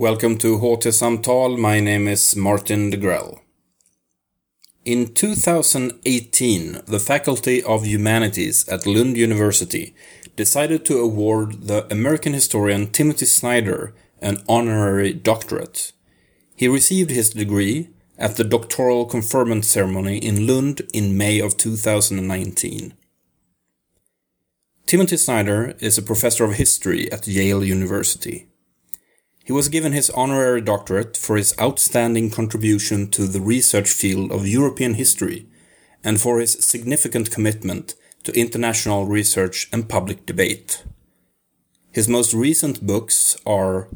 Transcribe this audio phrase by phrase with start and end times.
[0.00, 1.58] Welcome to HT Samtal.
[1.58, 3.42] My name is Martin de Grell.
[4.82, 9.94] In 2018, the Faculty of Humanities at Lund University
[10.36, 13.92] decided to award the American historian Timothy Snyder
[14.22, 15.92] an honorary doctorate.
[16.56, 22.94] He received his degree at the doctoral conferment ceremony in Lund in May of 2019.
[24.86, 28.49] Timothy Snyder is a professor of history at Yale University.
[29.50, 34.46] He was given his honorary doctorate for his outstanding contribution to the research field of
[34.46, 35.48] European history
[36.04, 40.84] and for his significant commitment to international research and public debate.
[41.90, 43.88] His most recent books are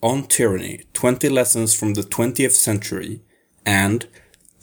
[0.00, 3.20] On Tyranny 20 Lessons from the 20th Century
[3.66, 4.06] and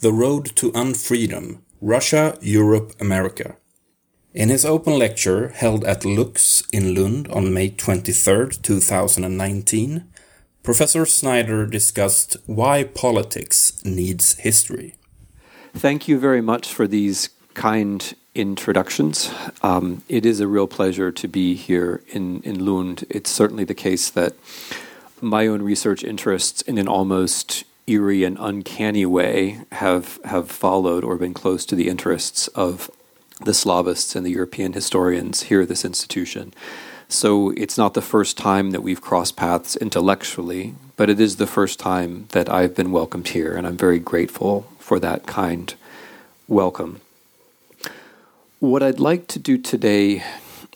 [0.00, 3.58] The Road to Unfreedom Russia, Europe, America.
[4.32, 10.08] In his open lecture held at Lux in Lund on May 23, 2019,
[10.62, 14.94] Professor Snyder discussed why politics needs history.
[15.74, 19.32] Thank you very much for these kind introductions.
[19.62, 23.04] Um, it is a real pleasure to be here in, in Lund.
[23.10, 24.34] It's certainly the case that
[25.20, 31.16] my own research interests, in an almost eerie and uncanny way, have, have followed or
[31.16, 32.90] been close to the interests of
[33.44, 36.52] the Slavists and the European historians here at this institution.
[37.08, 41.46] So it's not the first time that we've crossed paths intellectually, but it is the
[41.46, 45.74] first time that I've been welcomed here, and I'm very grateful for that kind
[46.46, 47.00] welcome.
[48.60, 50.22] What I'd like to do today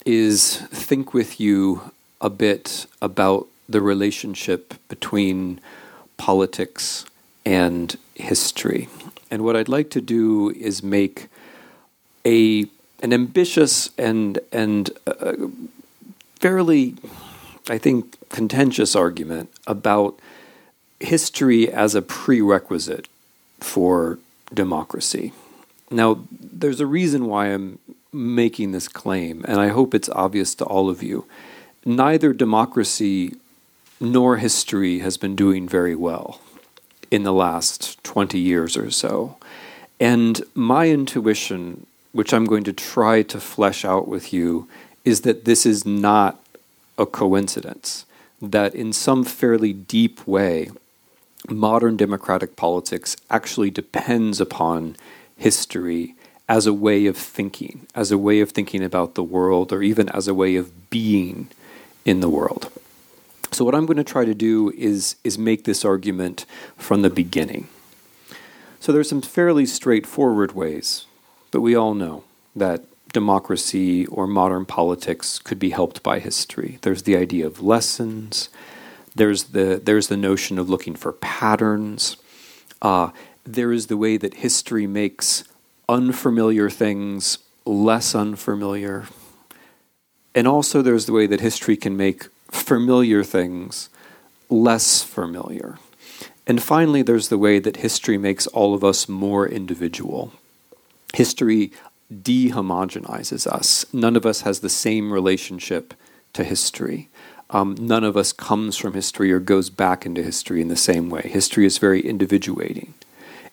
[0.06, 5.60] is think with you a bit about the relationship between
[6.16, 7.04] politics
[7.44, 8.88] and history.
[9.30, 11.28] And what I'd like to do is make
[12.24, 12.66] a
[13.02, 15.34] an ambitious and and uh,
[16.42, 16.96] fairly,
[17.70, 20.18] I think, contentious argument about
[20.98, 23.08] history as a prerequisite
[23.60, 24.18] for
[24.52, 25.32] democracy.
[25.90, 27.78] Now, there's a reason why I'm
[28.12, 31.26] making this claim, and I hope it's obvious to all of you.
[31.84, 33.36] Neither democracy
[34.00, 36.40] nor history has been doing very well
[37.10, 39.36] in the last 20 years or so.
[40.00, 44.68] And my intuition, which I'm going to try to flesh out with you,
[45.04, 46.41] is that this is not
[46.98, 48.06] a coincidence,
[48.40, 50.70] that in some fairly deep way,
[51.48, 54.96] modern democratic politics actually depends upon
[55.36, 56.14] history
[56.48, 60.08] as a way of thinking, as a way of thinking about the world, or even
[60.10, 61.48] as a way of being
[62.04, 62.70] in the world.
[63.52, 67.10] So, what I'm going to try to do is, is make this argument from the
[67.10, 67.68] beginning.
[68.80, 71.06] So, there's some fairly straightforward ways,
[71.50, 72.24] but we all know
[72.56, 76.78] that democracy or modern politics could be helped by history.
[76.82, 78.48] There's the idea of lessons.
[79.14, 82.16] There's the there's the notion of looking for patterns.
[82.80, 83.10] Uh,
[83.44, 85.44] there is the way that history makes
[85.88, 89.06] unfamiliar things less unfamiliar,
[90.34, 93.88] and also there's the way that history can make familiar things
[94.48, 95.78] less familiar.
[96.46, 100.32] And finally, there's the way that history makes all of us more individual.
[101.14, 101.72] History
[102.20, 103.86] dehomogenizes us.
[103.92, 105.94] None of us has the same relationship
[106.32, 107.08] to history.
[107.50, 111.10] Um, none of us comes from history or goes back into history in the same
[111.10, 111.22] way.
[111.22, 112.94] History is very individuating.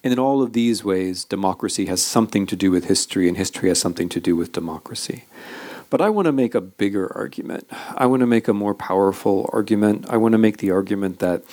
[0.04, 3.68] And in all of these ways, democracy has something to do with history, and history
[3.68, 5.26] has something to do with democracy.
[5.90, 7.68] But I want to make a bigger argument.
[7.96, 10.06] I want to make a more powerful argument.
[10.10, 11.44] I want to make the argument that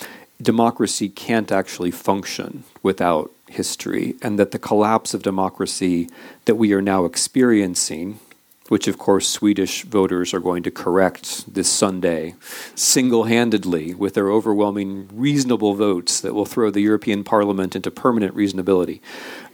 [0.41, 6.09] democracy can't actually function without history, and that the collapse of democracy
[6.45, 8.19] that we are now experiencing,
[8.67, 12.35] which of course Swedish voters are going to correct this Sunday
[12.75, 18.35] single handedly with their overwhelming reasonable votes that will throw the European Parliament into permanent
[18.35, 18.99] reasonability.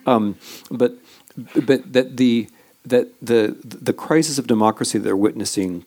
[0.06, 0.36] Um,
[0.72, 0.98] but
[1.66, 2.48] but that the
[2.86, 5.86] that the the crisis of democracy they're witnessing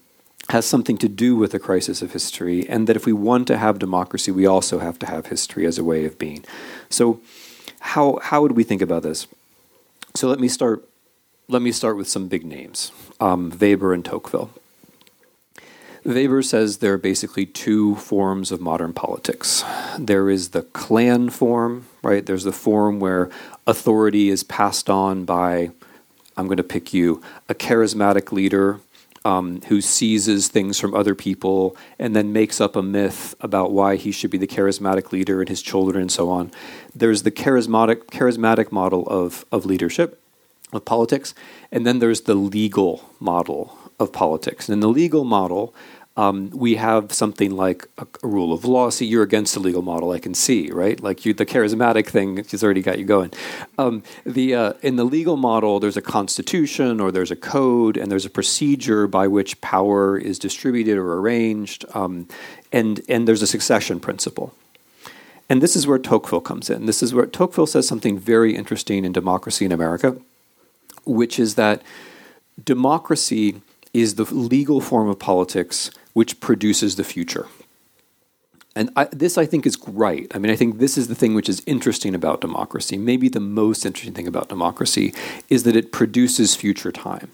[0.50, 3.58] has something to do with the crisis of history, and that if we want to
[3.58, 6.44] have democracy, we also have to have history as a way of being.
[6.88, 7.20] So
[7.86, 9.26] how how would we think about this?
[10.14, 10.86] So let me start.
[11.48, 14.50] Let me start with some big names: um, Weber and Tocqueville.
[16.04, 19.64] Weber says there are basically two forms of modern politics.
[19.98, 22.24] There is the clan form, right?
[22.24, 23.28] There's the form where
[23.66, 25.70] authority is passed on by,
[26.36, 28.78] I'm going to pick you, a charismatic leader
[29.26, 33.96] um, who seizes things from other people and then makes up a myth about why
[33.96, 36.52] he should be the charismatic leader and his children and so on.
[36.94, 40.20] There's the charismatic charismatic model of of leadership,
[40.72, 41.34] of politics,
[41.72, 44.68] and then there's the legal model of politics.
[44.68, 45.74] And in the legal model,
[46.18, 48.88] Um, we have something like a, a, rule of law.
[48.88, 50.12] See, you're against the legal model.
[50.12, 50.98] I can see, right?
[50.98, 53.32] Like you, the charismatic thing has already got you going.
[53.76, 58.10] Um, the uh, in the legal model, there's a constitution or there's a code and
[58.10, 62.28] there's a procedure by which power is distributed or arranged, um,
[62.72, 64.54] and and there's a succession principle.
[65.48, 66.86] And this is where Tocqueville comes in.
[66.86, 70.16] This is where Tocqueville says something very interesting in Democracy in America,
[71.04, 71.82] which is that
[72.64, 73.60] democracy
[73.96, 77.46] is the legal form of politics which produces the future.
[78.74, 80.30] And I, this, I think, is right.
[80.34, 82.98] I mean, I think this is the thing which is interesting about democracy.
[82.98, 85.14] Maybe the most interesting thing about democracy
[85.48, 87.30] is that it produces future time.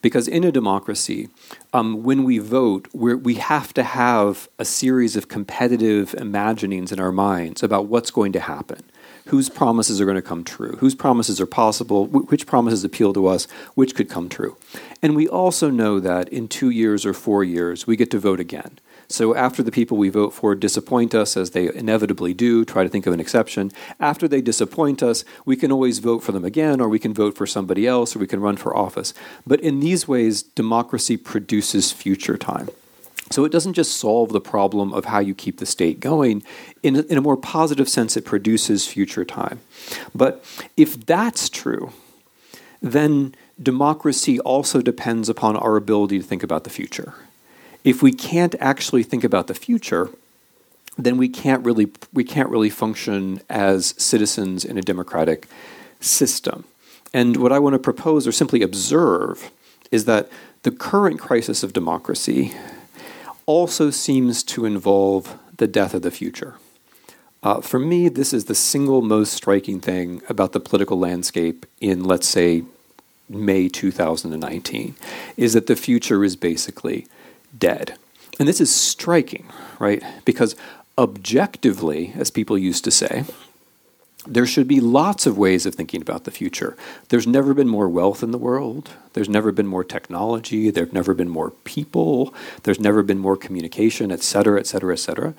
[0.00, 1.28] Because in a democracy,
[1.72, 7.12] um, when we vote, we have to have a series of competitive imaginings in our
[7.12, 8.82] minds about what's going to happen
[9.26, 13.26] whose promises are going to come true, whose promises are possible, which promises appeal to
[13.26, 14.56] us, which could come true.
[15.00, 18.40] And we also know that in two years or four years, we get to vote
[18.40, 18.78] again.
[19.08, 22.88] So after the people we vote for disappoint us, as they inevitably do, try to
[22.88, 23.70] think of an exception,
[24.00, 27.36] after they disappoint us, we can always vote for them again, or we can vote
[27.36, 29.12] for somebody else, or we can run for office.
[29.46, 32.68] But in these ways, democracy produces future time.
[33.30, 36.42] So it doesn't just solve the problem of how you keep the state going.
[36.82, 39.60] In a, in a more positive sense, it produces future time.
[40.14, 40.44] But
[40.76, 41.92] if that's true,
[42.82, 47.14] then democracy also depends upon our ability to think about the future.
[47.84, 50.10] If we can't actually think about the future,
[50.98, 55.48] then we can't really we can't really function as citizens in a democratic
[56.00, 56.64] system.
[57.14, 59.50] And what I want to propose or simply observe
[59.90, 60.28] is that
[60.62, 62.52] the current crisis of democracy
[63.46, 66.56] also seems to involve the death of the future.
[67.42, 72.04] Uh, for me, this is the single most striking thing about the political landscape in,
[72.04, 72.62] let's say,
[73.28, 74.94] May 2019,
[75.36, 77.06] is that the future is basically
[77.58, 77.96] dead.
[78.38, 79.46] And this is striking,
[79.78, 80.02] right?
[80.24, 80.54] Because
[80.96, 83.24] objectively, as people used to say,
[84.26, 86.76] there should be lots of ways of thinking about the future.
[87.08, 88.90] There's never been more wealth in the world.
[89.14, 90.70] There's never been more technology.
[90.70, 92.32] There've never been more people.
[92.62, 95.34] There's never been more communication, et cetera, et cetera, et cetera.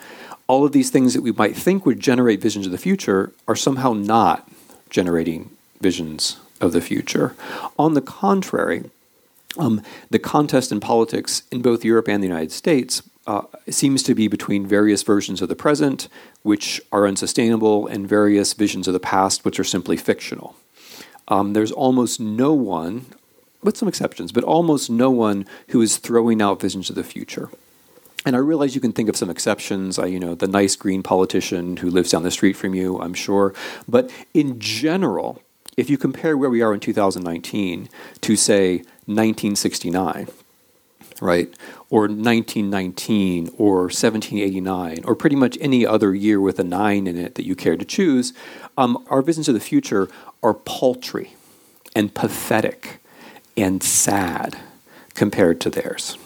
[0.47, 3.55] All of these things that we might think would generate visions of the future are
[3.55, 4.49] somehow not
[4.89, 5.49] generating
[5.79, 7.35] visions of the future.
[7.79, 8.89] On the contrary,
[9.57, 14.15] um, the contest in politics in both Europe and the United States uh, seems to
[14.15, 16.07] be between various versions of the present,
[16.41, 20.55] which are unsustainable, and various visions of the past, which are simply fictional.
[21.27, 23.05] Um, there's almost no one,
[23.61, 27.49] with some exceptions, but almost no one who is throwing out visions of the future.
[28.25, 29.99] And I realize you can think of some exceptions.
[29.99, 33.13] I, you know, the nice green politician who lives down the street from you, I'm
[33.13, 33.53] sure.
[33.87, 35.41] But in general,
[35.75, 37.89] if you compare where we are in 2019
[38.21, 40.27] to, say, 1969,
[41.21, 41.53] right?
[41.89, 47.35] Or 1919 or 1789 or pretty much any other year with a nine in it
[47.35, 48.33] that you care to choose,
[48.77, 50.09] um, our visions of the future
[50.41, 51.35] are paltry
[51.95, 52.99] and pathetic
[53.55, 54.57] and sad
[55.13, 56.17] compared to theirs.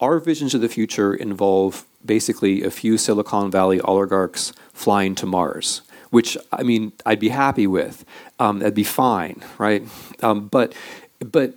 [0.00, 5.82] Our visions of the future involve basically a few Silicon Valley oligarchs flying to Mars,
[6.10, 8.04] which I mean I'd be happy with.
[8.38, 9.82] Um, that'd be fine, right?
[10.22, 10.74] Um, but
[11.18, 11.54] but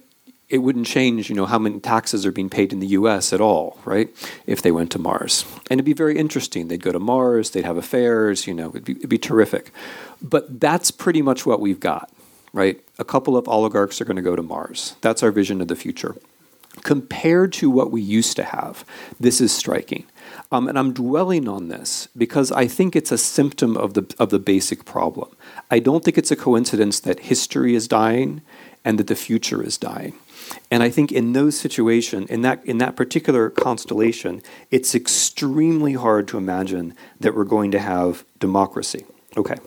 [0.51, 3.31] it wouldn't change, you know, how many taxes are being paid in the U.S.
[3.31, 4.09] at all, right?
[4.45, 6.67] If they went to Mars, and it'd be very interesting.
[6.67, 9.71] They'd go to Mars, they'd have affairs, you know, it'd be, it'd be terrific.
[10.21, 12.11] But that's pretty much what we've got,
[12.51, 12.83] right?
[12.99, 14.95] A couple of oligarchs are going to go to Mars.
[14.99, 16.17] That's our vision of the future.
[16.83, 18.83] Compared to what we used to have,
[19.19, 20.05] this is striking.
[20.51, 24.29] Um, and I'm dwelling on this because I think it's a symptom of the of
[24.29, 25.35] the basic problem.
[25.69, 28.41] I don't think it's a coincidence that history is dying
[28.83, 30.13] and that the future is dying.
[30.69, 36.27] And I think in those situations, in that in that particular constellation, it's extremely hard
[36.29, 39.05] to imagine that we're going to have democracy.
[39.37, 39.57] Okay,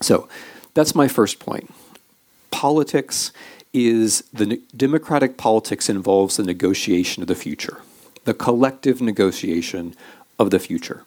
[0.00, 0.28] so
[0.74, 1.72] that's my first point.
[2.50, 3.32] Politics
[3.72, 7.78] is the democratic politics involves the negotiation of the future,
[8.24, 9.94] the collective negotiation
[10.38, 11.04] of the future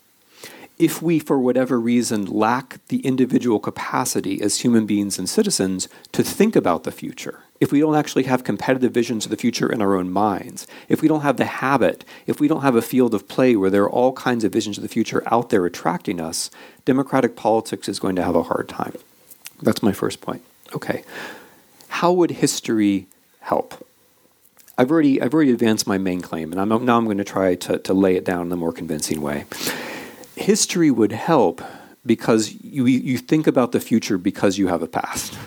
[0.77, 6.23] if we, for whatever reason, lack the individual capacity as human beings and citizens to
[6.23, 9.81] think about the future, if we don't actually have competitive visions of the future in
[9.81, 13.13] our own minds, if we don't have the habit, if we don't have a field
[13.13, 16.19] of play where there are all kinds of visions of the future out there attracting
[16.19, 16.51] us,
[16.85, 18.93] democratic politics is going to have a hard time.
[19.61, 20.43] That's my first point.
[20.73, 21.03] Okay.
[21.87, 23.07] How would history
[23.39, 23.85] help?
[24.77, 27.55] I've already, I've already advanced my main claim, and I'm, now I'm going to try
[27.55, 29.45] to, to lay it down in a more convincing way
[30.37, 31.61] history would help
[32.05, 35.37] because you, you think about the future because you have a past.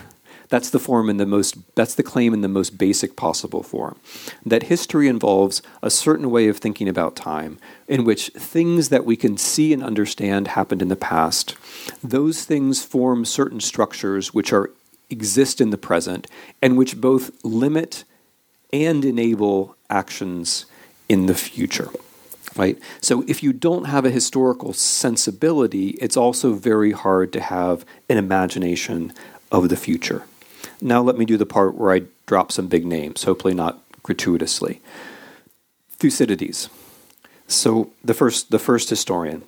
[0.51, 3.97] That's the form in the most that's the claim in the most basic possible form.
[4.45, 9.15] That history involves a certain way of thinking about time in which things that we
[9.15, 11.55] can see and understand happened in the past.
[12.03, 14.71] Those things form certain structures which are
[15.09, 16.27] exist in the present
[16.61, 18.03] and which both limit
[18.73, 20.65] and enable actions
[21.07, 21.89] in the future
[22.57, 22.77] right?
[22.99, 28.17] So if you don't have a historical sensibility, it's also very hard to have an
[28.17, 29.13] imagination
[29.53, 30.25] of the future.
[30.81, 34.81] Now let me do the part where I drop some big names, hopefully not gratuitously.
[35.91, 36.69] Thucydides.
[37.47, 39.43] So the first, the first historian.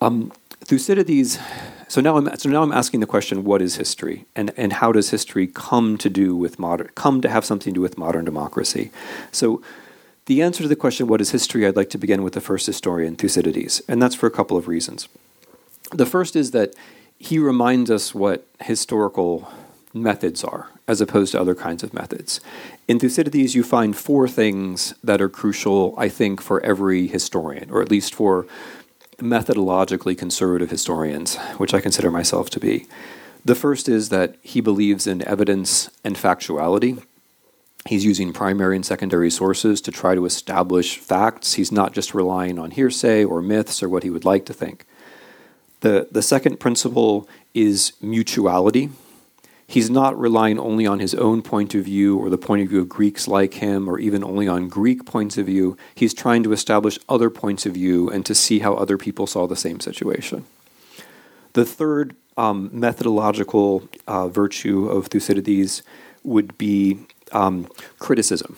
[0.00, 0.32] Um,
[0.64, 1.38] Thucydides.
[1.88, 4.92] So now I'm so now I'm asking the question: What is history, and and how
[4.92, 8.24] does history come to do with modern come to have something to do with modern
[8.24, 8.90] democracy?
[9.30, 9.62] So
[10.26, 12.64] the answer to the question, what is history, I'd like to begin with the first
[12.66, 15.06] historian, Thucydides, and that's for a couple of reasons.
[15.92, 16.74] The first is that
[17.18, 19.52] he reminds us what historical
[19.94, 22.40] methods are, as opposed to other kinds of methods.
[22.88, 27.80] In Thucydides, you find four things that are crucial, I think, for every historian, or
[27.80, 28.46] at least for
[29.18, 32.86] methodologically conservative historians, which I consider myself to be.
[33.44, 37.02] The first is that he believes in evidence and factuality.
[37.86, 41.54] He's using primary and secondary sources to try to establish facts.
[41.54, 44.86] He's not just relying on hearsay or myths or what he would like to think.
[45.80, 48.90] The, the second principle is mutuality.
[49.66, 52.80] He's not relying only on his own point of view or the point of view
[52.80, 55.76] of Greeks like him or even only on Greek points of view.
[55.94, 59.46] He's trying to establish other points of view and to see how other people saw
[59.46, 60.44] the same situation.
[61.54, 65.82] The third um, methodological uh, virtue of Thucydides
[66.24, 66.98] would be
[67.32, 67.68] um,
[67.98, 68.56] criticism.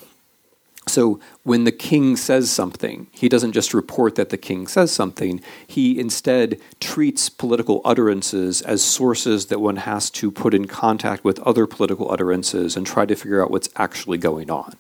[0.97, 5.43] So when the king says something, he doesn't just report that the king says something,
[5.67, 11.39] he instead treats political utterances as sources that one has to put in contact with
[11.41, 14.75] other political utterances and try to figure out what's actually going on.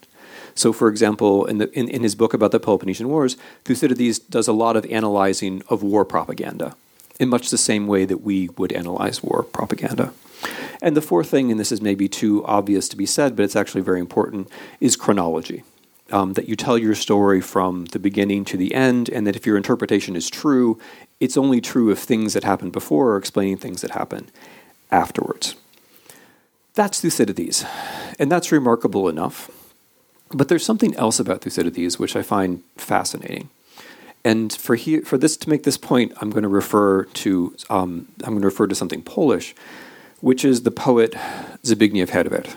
[0.54, 4.48] So, for example, in, the, in, in his book about the Peloponnesian Wars, Thucydides does
[4.48, 6.76] a lot of analyzing of war propaganda
[7.20, 10.14] in much the same way that we would analyze war propaganda.
[10.80, 13.54] And the fourth thing, and this is maybe too obvious to be said, but it's
[13.54, 14.48] actually very important,
[14.80, 15.62] is chronology.
[16.12, 19.44] Um, that you tell your story from the beginning to the end, and that if
[19.44, 20.78] your interpretation is true,
[21.18, 24.30] it's only true if things that happened before are explaining things that happen
[24.92, 25.56] afterwards.
[26.74, 27.64] That's Thucydides,
[28.18, 29.50] and that's remarkable enough.
[30.30, 33.48] But there's something else about Thucydides which I find fascinating.
[34.24, 38.08] And for here, for this to make this point, I'm going to refer to um,
[38.24, 39.54] I'm going to refer to something Polish,
[40.20, 41.12] which is the poet
[41.62, 42.56] Zbigniew Herbert,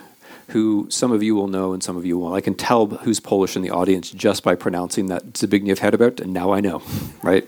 [0.49, 2.35] who some of you will know and some of you won't.
[2.35, 6.33] I can tell who's Polish in the audience just by pronouncing that Zbigniew Herbert, and
[6.33, 6.81] now I know,
[7.23, 7.47] right?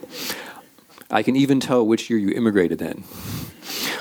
[1.10, 3.04] I can even tell which year you immigrated in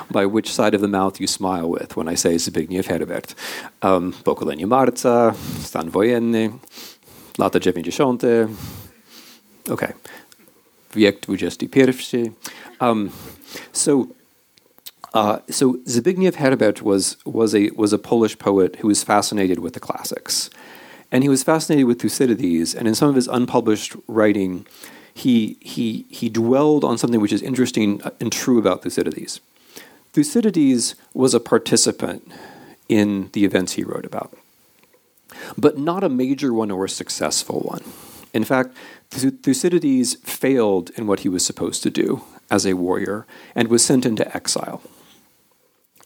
[0.09, 3.33] by which side of the mouth you smile with when I say Zbigniew Herbert.
[3.81, 6.59] Um, pokolenie marca, stan wojenny,
[7.37, 8.55] lata 90.
[9.69, 9.93] Okay.
[10.95, 12.35] Wiek XXI.
[12.79, 13.11] Um,
[13.71, 14.15] so
[15.13, 19.73] uh, so Zbigniew Herbert was was a was a Polish poet who was fascinated with
[19.73, 20.49] the classics,
[21.11, 22.73] and he was fascinated with Thucydides.
[22.73, 24.65] And in some of his unpublished writing,
[25.13, 29.41] he he he dwelled on something which is interesting and true about Thucydides.
[30.13, 32.31] Thucydides was a participant
[32.87, 34.33] in the events he wrote about,
[35.57, 37.83] but not a major one or a successful one.
[38.33, 38.75] In fact,
[39.09, 43.25] Thucydides failed in what he was supposed to do as a warrior
[43.55, 44.81] and was sent into exile.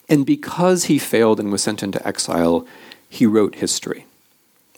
[0.07, 2.67] And because he failed and was sent into exile,
[3.09, 4.05] he wrote history.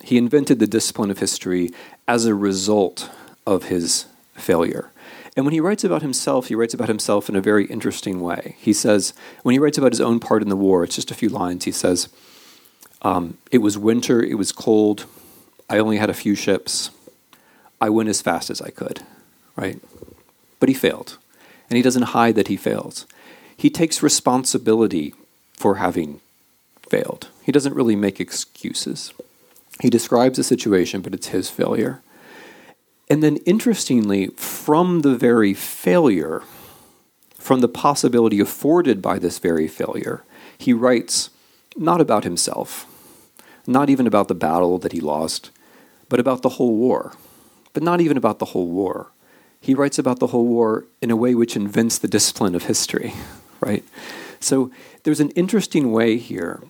[0.03, 1.71] He invented the discipline of history
[2.07, 3.09] as a result
[3.45, 4.05] of his
[4.35, 4.91] failure.
[5.35, 8.55] And when he writes about himself, he writes about himself in a very interesting way.
[8.57, 11.15] He says, when he writes about his own part in the war, it's just a
[11.15, 11.65] few lines.
[11.65, 12.09] He says,
[13.01, 15.05] um, It was winter, it was cold,
[15.69, 16.91] I only had a few ships.
[17.79, 19.01] I went as fast as I could,
[19.55, 19.79] right?
[20.59, 21.17] But he failed.
[21.69, 23.05] And he doesn't hide that he fails
[23.57, 25.13] he takes responsibility
[25.53, 26.21] for having
[26.87, 27.29] failed.
[27.43, 29.13] He doesn't really make excuses.
[29.81, 32.01] He describes the situation, but it's his failure.
[33.09, 36.43] And then, interestingly, from the very failure,
[37.35, 40.23] from the possibility afforded by this very failure,
[40.57, 41.29] he writes
[41.75, 42.85] not about himself,
[43.65, 45.51] not even about the battle that he lost,
[46.09, 47.13] but about the whole war.
[47.73, 49.11] But not even about the whole war.
[49.61, 53.13] He writes about the whole war in a way which invents the discipline of history,
[53.61, 53.83] right?
[54.39, 54.71] So
[55.03, 56.61] there's an interesting way here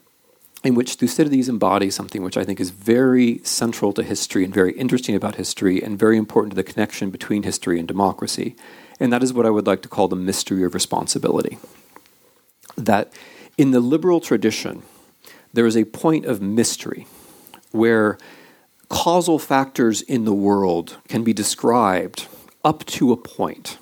[0.64, 4.74] in which Thucydides embodies something which I think is very central to history and very
[4.74, 8.56] interesting about history and very important to the connection between history and democracy.
[9.00, 11.60] And that is what I would like to call the mystery of responsibility.
[12.76, 13.14] That
[13.58, 14.84] in the liberal tradition,
[15.54, 17.08] there is a point of mystery
[17.72, 18.18] where
[18.90, 22.28] causal factors in the world can be described
[22.64, 23.78] up to a point,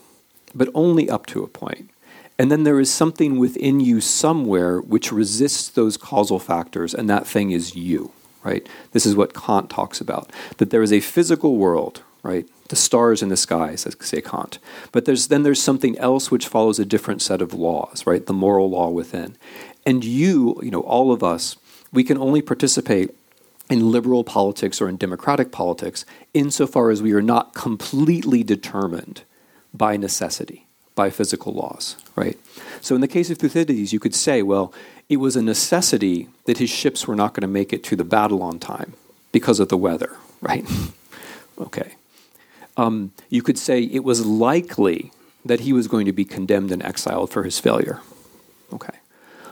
[0.53, 1.89] but only up to a point.
[2.37, 7.25] And then there is something within you somewhere which resists those causal factors, and that
[7.25, 8.11] thing is you,
[8.43, 8.67] right?
[8.91, 12.45] This is what Kant talks about that there is a physical world, right?
[12.67, 14.59] The stars in the sky, says say Kant.
[14.91, 18.25] But there's, then there's something else which follows a different set of laws, right?
[18.25, 19.37] The moral law within.
[19.85, 21.55] And you, you know, all of us,
[21.93, 23.11] we can only participate
[23.69, 29.23] in liberal politics or in democratic politics insofar as we are not completely determined
[29.73, 30.64] by necessity,
[30.95, 32.39] by physical laws, right?
[32.81, 34.73] So in the case of Thucydides, you could say, well,
[35.09, 38.03] it was a necessity that his ships were not going to make it to the
[38.03, 38.93] battle on time
[39.31, 40.65] because of the weather, right?
[41.59, 41.95] okay.
[42.77, 45.11] Um, you could say it was likely
[45.43, 48.01] that he was going to be condemned and exiled for his failure.
[48.73, 48.97] Okay.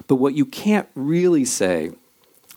[0.07, 1.91] But what you can't really say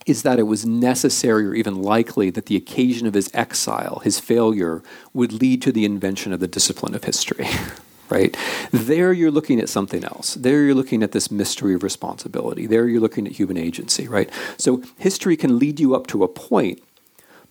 [0.06, 4.20] is that it was necessary or even likely that the occasion of his exile, his
[4.20, 7.46] failure, would lead to the invention of the discipline of history.
[8.10, 8.36] right?
[8.70, 10.34] There you're looking at something else.
[10.34, 12.66] There you're looking at this mystery of responsibility.
[12.66, 14.30] There you're looking at human agency, right?
[14.56, 16.82] So history can lead you up to a point,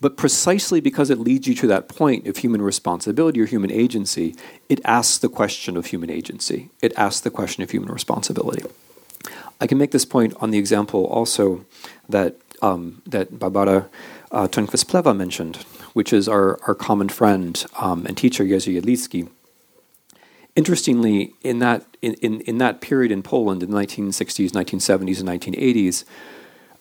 [0.01, 4.35] but precisely because it leads you to that point of human responsibility or human agency,
[4.69, 6.69] it asks the question of human agency.
[6.81, 8.63] It asks the question of human responsibility.
[9.59, 11.65] I can make this point on the example also
[12.09, 13.89] that um, that Barbara
[14.31, 15.57] uh, Plewa mentioned,
[15.93, 19.29] which is our, our common friend um, and teacher Jerzy Jedlicki.
[20.55, 25.29] Interestingly, in that in, in, in that period in Poland in the 1960s, 1970s, and
[25.29, 26.05] 1980s,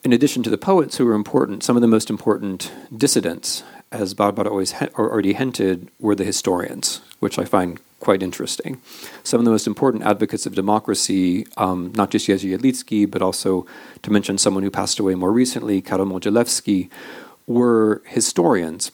[0.04, 4.14] in addition to the poets who were important, some of the most important dissidents, as
[4.14, 8.81] Barbara always already hinted, were the historians, which I find quite interesting.
[9.25, 13.66] Some of the most important advocates of democracy, um, not just Jerzy Jedlicki, but also
[14.02, 16.90] to mention someone who passed away more recently, Karol Modzelewski,
[17.47, 18.93] were historians.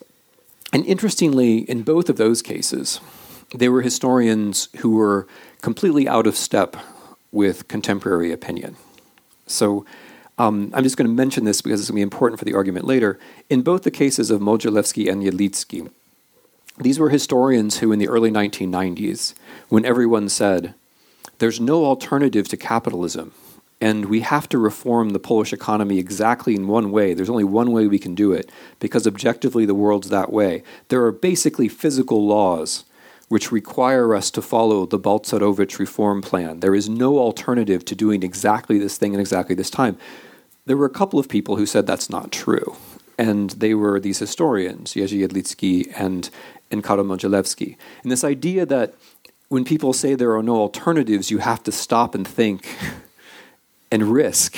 [0.72, 3.00] And interestingly, in both of those cases,
[3.54, 5.26] they were historians who were
[5.60, 6.76] completely out of step
[7.32, 8.76] with contemporary opinion.
[9.46, 9.84] So
[10.38, 12.54] um, I'm just going to mention this because it's going to be important for the
[12.54, 13.18] argument later.
[13.48, 15.90] In both the cases of Modzelewski and Jedlicki,
[16.78, 19.34] these were historians who, in the early 1990s,
[19.68, 20.74] when everyone said,
[21.38, 23.32] there's no alternative to capitalism,
[23.80, 27.12] and we have to reform the Polish economy exactly in one way.
[27.12, 30.62] There's only one way we can do it, because objectively the world's that way.
[30.88, 32.84] There are basically physical laws
[33.30, 36.58] which require us to follow the Balcerowicz reform plan.
[36.58, 39.96] There is no alternative to doing exactly this thing in exactly this time.
[40.66, 42.74] There were a couple of people who said that's not true.
[43.16, 46.28] And they were these historians, Jerzy Jedlicki and
[46.72, 47.76] and Karol Modzelewski.
[48.02, 48.94] And this idea that
[49.48, 52.66] when people say there are no alternatives, you have to stop and think
[53.92, 54.56] and risk.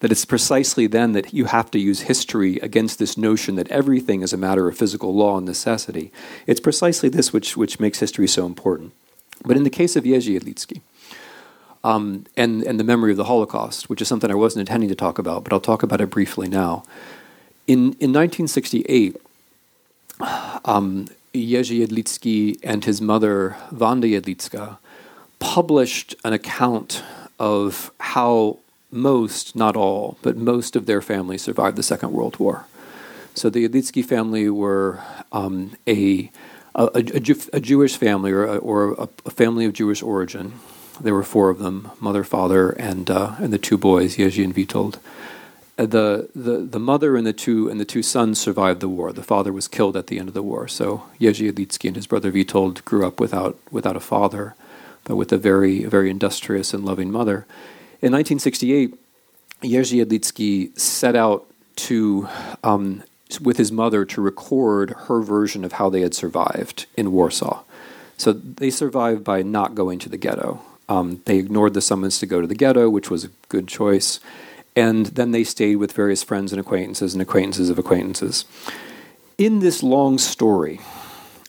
[0.00, 4.22] That it's precisely then that you have to use history against this notion that everything
[4.22, 6.12] is a matter of physical law and necessity.
[6.46, 8.92] It's precisely this which, which makes history so important.
[9.44, 10.80] But in the case of Jerzy Jedlicki,
[11.84, 14.94] um, and, and the memory of the Holocaust, which is something I wasn't intending to
[14.94, 16.84] talk about, but I'll talk about it briefly now.
[17.66, 19.16] In, in 1968,
[20.64, 24.78] um, Jerzy Jedlicki and his mother, Wanda Jedlicka,
[25.38, 27.02] published an account
[27.38, 28.58] of how
[28.90, 32.66] most, not all, but most of their family survived the Second World War.
[33.34, 36.30] So the Jedlicki family were um, a,
[36.74, 37.02] a, a,
[37.52, 40.54] a, Jewish family or, a, or a, family of Jewish origin.
[41.00, 44.54] There were four of them mother, father, and, uh, and the two boys, Jerzy and
[44.54, 44.98] Witold.
[45.78, 49.12] Uh, the, the, the mother and the two and the two sons survived the war.
[49.12, 50.66] The father was killed at the end of the war.
[50.66, 54.56] So Jerzy Jedlicki and his brother Witold grew up without without a father,
[55.04, 57.46] but with a very very industrious and loving mother.
[58.00, 58.94] In 1968,
[59.62, 62.28] Jerzy Jedlicki set out to
[62.62, 63.02] um,
[63.42, 67.62] with his mother to record her version of how they had survived in Warsaw.
[68.16, 70.60] So they survived by not going to the ghetto.
[70.88, 74.20] Um, they ignored the summons to go to the ghetto, which was a good choice
[74.78, 78.44] and then they stayed with various friends and acquaintances and acquaintances of acquaintances.
[79.36, 80.80] In this long story,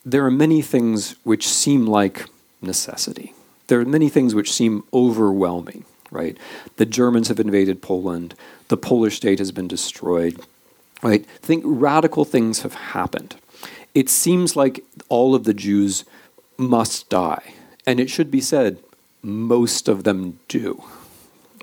[0.04, 2.26] there are many things which seem like
[2.60, 3.36] necessity.
[3.68, 6.38] There are many things which seem overwhelming, right?
[6.78, 8.36] The Germans have invaded Poland,
[8.68, 10.40] the Polish state has been destroyed,
[11.02, 11.26] right?
[11.26, 13.36] Think radical things have happened.
[13.96, 16.06] It seems like all of the Jews
[16.58, 17.54] must die.
[17.88, 18.78] And it should be said,
[19.22, 20.84] most of them do.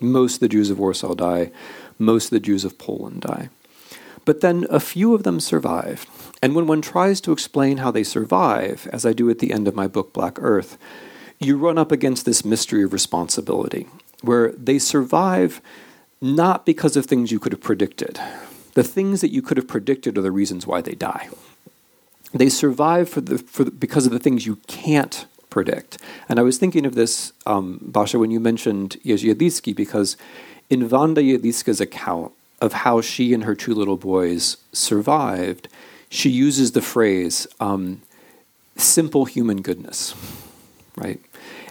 [0.00, 1.52] Most of the Jews of Warsaw die.
[1.98, 3.48] Most of the Jews of Poland die.
[4.24, 6.06] But then a few of them survive.
[6.42, 9.68] And when one tries to explain how they survive, as I do at the end
[9.68, 10.76] of my book, Black Earth,
[11.38, 13.86] you run up against this mystery of responsibility,
[14.22, 15.60] where they survive
[16.20, 18.18] not because of things you could have predicted.
[18.74, 21.28] The things that you could have predicted are the reasons why they die.
[22.32, 25.98] They survive for the, for the, because of the things you can't predict.
[26.28, 30.16] And I was thinking of this, um, Basha, when you mentioned Jedlicki, because
[30.68, 35.68] in Wanda Jedlicka's account of how she and her two little boys survived,
[36.08, 38.02] she uses the phrase um,
[38.76, 40.14] simple human goodness,
[40.96, 41.20] right?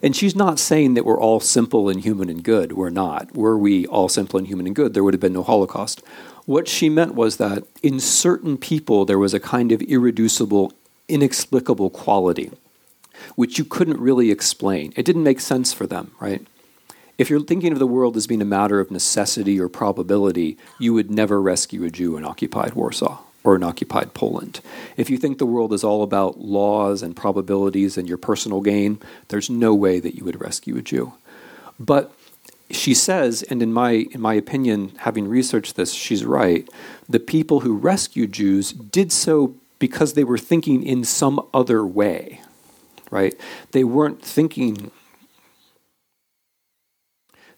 [0.06, 2.74] And she's not saying that we're all simple and human and good.
[2.74, 3.36] We're not.
[3.36, 6.04] Were we all simple and human and good, there would have been no Holocaust.
[6.46, 10.74] What she meant was that in certain people, there was a kind of irreducible,
[11.08, 12.52] inexplicable quality,
[13.34, 14.94] which you couldn't really explain.
[14.96, 16.46] It didn't make sense for them, right?
[17.18, 20.94] If you're thinking of the world as being a matter of necessity or probability, you
[20.94, 24.60] would never rescue a Jew in occupied Warsaw or in occupied Poland.
[24.98, 29.00] If you think the world is all about laws and probabilities and your personal gain,
[29.30, 31.14] there's no way that you would rescue a Jew.
[31.80, 32.12] But
[32.72, 36.68] she says, and in my in my opinion, having researched this, she's right.
[37.08, 42.42] The people who rescued Jews did so because they were thinking in some other way,
[43.12, 43.36] right?
[43.72, 44.90] They weren't thinking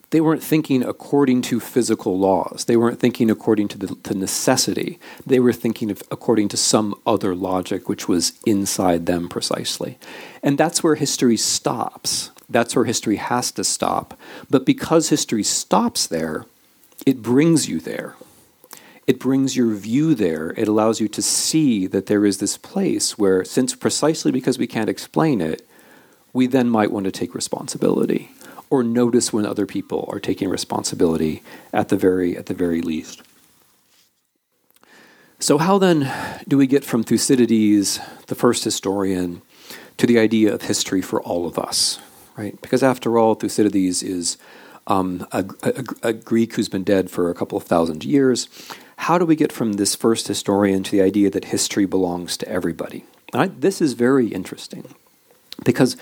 [0.09, 2.65] they weren't thinking according to physical laws.
[2.65, 4.99] They weren't thinking according to the to necessity.
[5.25, 9.97] They were thinking of according to some other logic which was inside them precisely.
[10.41, 12.31] And that's where history stops.
[12.49, 14.17] That's where history has to stop.
[14.49, 16.45] But because history stops there,
[17.05, 18.15] it brings you there.
[19.05, 20.53] It brings your view there.
[20.57, 24.67] It allows you to see that there is this place where, since precisely because we
[24.67, 25.67] can't explain it,
[26.31, 28.31] we then might want to take responsibility
[28.69, 33.21] or notice when other people are taking responsibility at the very at the very least.
[35.39, 36.11] So how then
[36.47, 39.43] do we get from Thucydides, the first historian,
[39.97, 41.99] to the idea of history for all of us?
[42.37, 42.59] right?
[42.61, 44.37] Because after all, Thucydides is
[44.85, 48.47] um, a, a, a, Greek who's been dead for a couple of thousand years.
[48.97, 52.47] How do we get from this first historian to the idea that history belongs to
[52.47, 53.03] everybody?
[53.59, 54.95] this is very interesting
[55.65, 55.97] because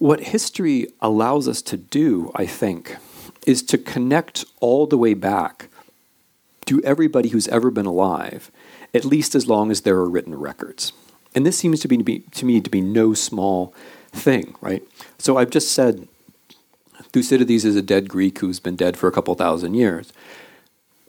[0.00, 2.96] what history allows us to do, I think,
[3.46, 5.68] is to connect all the way back
[6.64, 8.50] to everybody who's ever been alive,
[8.94, 10.94] at least as long as there are written records.
[11.34, 13.74] And this seems to be, to, me to be no small
[14.10, 14.82] thing, right?
[15.18, 16.08] So I've just said
[17.12, 20.14] Thucydides is a dead Greek who's been dead for a couple thousand years.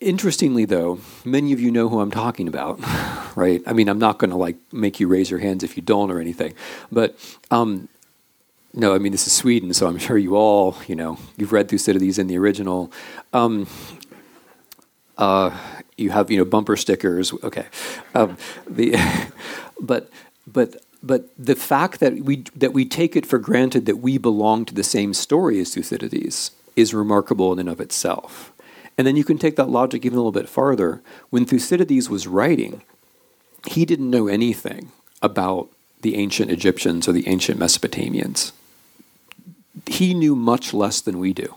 [0.02, 2.78] Interestingly, though, many of you know who I'm talking about,
[3.38, 3.64] right?
[3.66, 6.12] I mean, I'm not going to like make you raise your hands if you don't
[6.12, 6.56] or anything,
[6.92, 7.16] but
[7.52, 7.88] um,
[8.74, 11.70] no, I mean this is Sweden, so I'm sure you all, you know, you've read
[11.70, 12.92] Thucydides in the original.
[13.34, 13.68] Um,
[15.18, 15.58] uh,
[15.98, 17.34] you have, you know, bumper stickers.
[17.44, 17.66] Okay,
[18.16, 18.96] um, the,
[19.82, 20.10] but
[20.48, 24.66] but but the fact that we that we take it for granted that we belong
[24.66, 28.54] to the same story as Thucydides is remarkable in and of itself.
[28.98, 31.02] And then you can take that logic even a little bit farther.
[31.30, 32.82] When Thucydides was writing,
[33.68, 35.70] he didn't know anything about
[36.02, 38.52] the ancient Egyptians or the ancient Mesopotamians.
[39.88, 41.56] He knew much less than we do.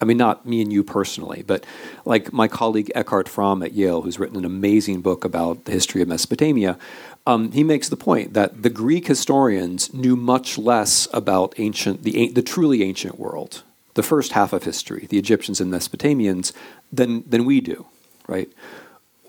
[0.00, 1.64] I mean, not me and you personally, but
[2.04, 6.02] like my colleague Eckart Frahm at Yale, who's written an amazing book about the history
[6.02, 6.78] of Mesopotamia,
[7.26, 12.28] um, he makes the point that the Greek historians knew much less about ancient, the,
[12.28, 13.62] the truly ancient world,
[13.94, 16.52] the first half of history, the Egyptians and Mesopotamians,
[16.92, 17.86] than, than we do,
[18.28, 18.48] right?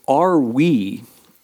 [0.07, 1.03] Our we,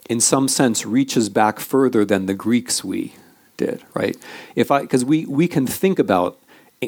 [0.10, 3.14] in some sense, reaches back further than the Greeks we
[3.58, 4.18] did, right?
[4.56, 6.38] If I, because we, we can think about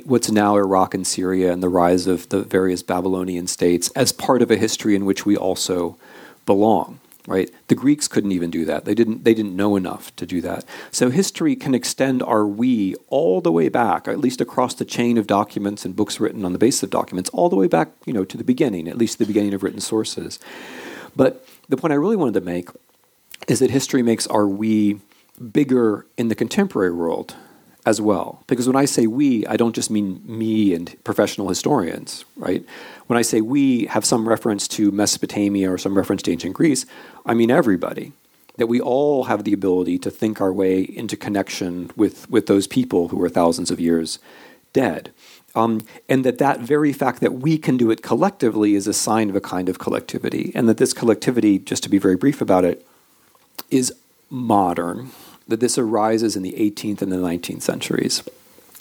[0.04, 4.42] what's now Iraq and Syria and the rise of the various Babylonian states as part
[4.42, 5.98] of a history in which we also
[6.46, 7.50] belong right?
[7.68, 8.86] The greeks couldn't even do that.
[8.86, 10.66] They didn't they didn't know enough to do that.
[10.92, 15.18] So history can extend our we all the way back at least across the chain
[15.18, 18.14] of documents and books written on the basis of documents all the way back you
[18.14, 20.40] know to the beginning at least the beginning of written sources.
[21.16, 22.70] But the point i really wanted to make
[23.48, 25.00] is that history makes our we
[25.52, 27.36] bigger in the contemporary world
[27.86, 28.44] as well.
[28.48, 32.66] Because when I say we, I don't just mean me and professional historians, right?
[33.08, 36.86] When I say we have some reference to Mesopotamia or some reference to ancient Greece,
[37.26, 38.14] I mean everybody.
[38.58, 42.68] That we all have the ability to think our way into connection with, with those
[42.68, 44.18] people who are thousands of years
[44.72, 45.12] dead.
[45.56, 49.30] Um, and that that very fact that we can do it collectively is a sign
[49.30, 50.54] of a kind of collectivity.
[50.56, 52.86] And that this collectivity, just to be very brief about it,
[53.70, 53.94] is
[54.30, 55.12] modern
[55.48, 58.24] that this arises in the 18th and the 19th centuries.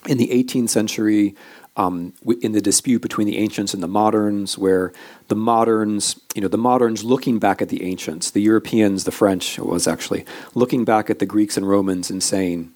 [0.06, 1.34] In the 18th century,
[1.76, 4.92] um, in the dispute between the ancients and the moderns, where
[5.28, 9.58] the moderns, you know, the moderns looking back at the ancients, the Europeans, the French
[9.58, 10.24] was actually
[10.54, 12.72] looking back at the Greeks and Romans and saying,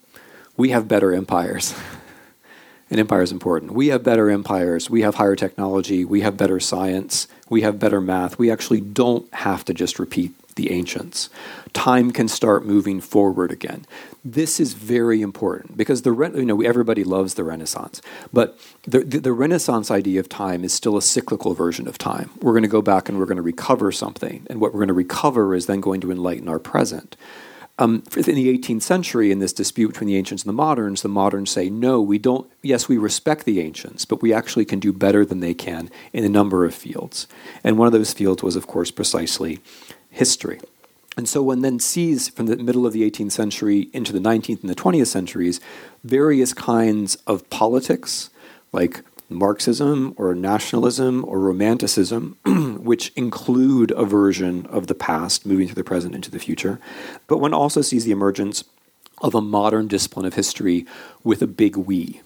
[0.57, 1.73] "We have better empires."
[2.91, 3.73] An empire is important.
[3.73, 4.89] We have better empires.
[4.89, 6.03] We have higher technology.
[6.03, 7.27] We have better science.
[7.47, 8.39] We have better math.
[8.39, 11.29] We actually don't have to just repeat the ancients.
[11.71, 13.85] Time can start moving forward again.
[14.25, 18.01] This is very important because the you know everybody loves the Renaissance,
[18.33, 22.31] but the, the, the Renaissance idea of time is still a cyclical version of time.
[22.41, 24.89] We're going to go back and we're going to recover something, and what we're going
[24.89, 27.15] to recover is then going to enlighten our present.
[27.79, 31.07] Um, in the 18th century, in this dispute between the ancients and the moderns, the
[31.07, 34.91] moderns say, no, we don't, yes, we respect the ancients, but we actually can do
[34.91, 37.25] better than they can in a number of fields.
[37.63, 39.61] And one of those fields was, of course, precisely
[40.09, 40.59] history.
[41.17, 44.61] And so one then sees from the middle of the 18th century into the 19th
[44.61, 45.59] and the 20th centuries
[46.03, 48.29] various kinds of politics,
[48.71, 52.37] like Marxism or nationalism or romanticism,
[52.81, 56.79] which include a version of the past moving through the present into the future.
[57.27, 58.63] But one also sees the emergence
[59.21, 60.85] of a modern discipline of history
[61.23, 62.21] with a big we,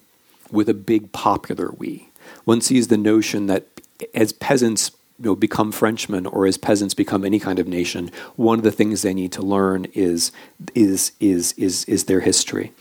[0.52, 2.10] with a big popular we.
[2.46, 3.68] One sees the notion that
[4.14, 8.58] as peasants you know, become Frenchmen or as peasants become any kind of nation, one
[8.58, 10.32] of the things they need to learn is
[10.74, 12.72] is is is is their history.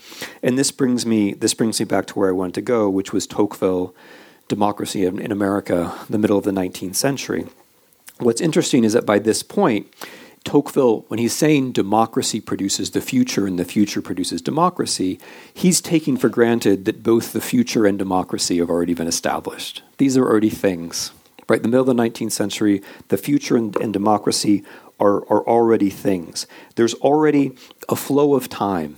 [0.41, 3.13] And this brings me this brings me back to where I wanted to go, which
[3.13, 3.93] was Tocqueville,
[4.47, 7.45] democracy in, in America, the middle of the 19th century.
[8.19, 9.87] What's interesting is that by this point,
[10.43, 15.19] Tocqueville, when he's saying democracy produces the future and the future produces democracy,
[15.53, 19.81] he's taking for granted that both the future and democracy have already been established.
[19.97, 21.11] These are already things.
[21.53, 24.63] Right, the middle of the 19th century, the future and, and democracy
[24.99, 26.47] are, are already things.
[26.77, 27.55] There's already
[27.87, 28.97] a flow of time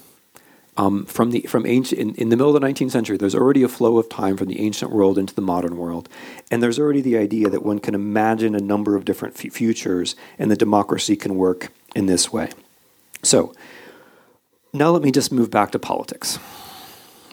[0.77, 3.17] um, from the from ancient in, in, the middle of the 19th century.
[3.17, 6.07] There's already a flow of time from the ancient world into the modern world,
[6.49, 10.15] and there's already the idea that one can imagine a number of different f- futures,
[10.39, 12.51] and that democracy can work in this way.
[13.21, 13.53] So,
[14.71, 16.39] now let me just move back to politics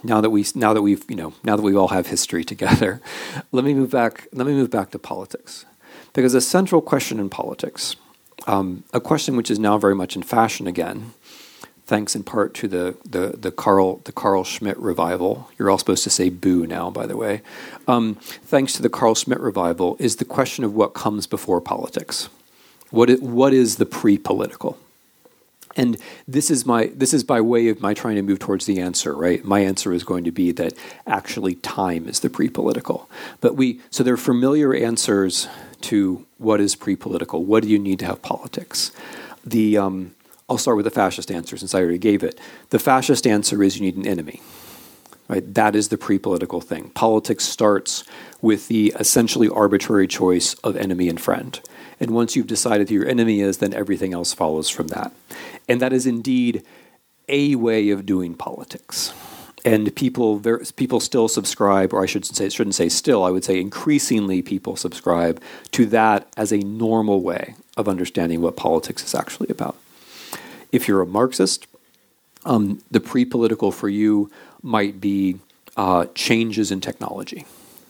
[0.02, 3.00] now that we now that we've you know now that we all have history together,
[3.52, 4.28] let me move back.
[4.32, 5.64] Let me move back to politics,
[6.12, 7.96] because a central question in politics,
[8.46, 11.12] um, a question which is now very much in fashion again,
[11.86, 15.50] thanks in part to the the the Carl the Carl Schmitt revival.
[15.58, 17.42] You're all supposed to say "boo" now, by the way.
[17.86, 22.28] Um, thanks to the Carl Schmitt revival, is the question of what comes before politics.
[22.90, 24.78] What it, what is the pre-political?
[25.76, 25.96] And
[26.28, 29.14] this is my this is by way of my trying to move towards the answer,
[29.14, 29.44] right?
[29.44, 30.74] My answer is going to be that
[31.06, 33.08] actually time is the pre-political.
[33.40, 35.48] But we so there are familiar answers
[35.82, 37.44] to what is pre-political.
[37.44, 38.92] What do you need to have politics?
[39.44, 40.14] The um,
[40.48, 42.38] I'll start with the fascist answer since I already gave it.
[42.70, 44.42] The fascist answer is you need an enemy.
[45.28, 45.54] Right?
[45.54, 46.90] That is the pre-political thing.
[46.90, 48.04] Politics starts
[48.42, 51.58] with the essentially arbitrary choice of enemy and friend.
[52.02, 55.12] And once you've decided who your enemy is, then everything else follows from that.
[55.68, 56.64] And that is indeed
[57.28, 59.14] a way of doing politics.
[59.64, 60.42] And people,
[60.74, 63.22] people still subscribe, or I should say, shouldn't say still.
[63.22, 68.56] I would say increasingly people subscribe to that as a normal way of understanding what
[68.56, 69.76] politics is actually about.
[70.72, 71.68] If you're a Marxist,
[72.44, 74.28] um, the pre-political for you
[74.60, 75.36] might be
[75.76, 77.46] uh, changes in technology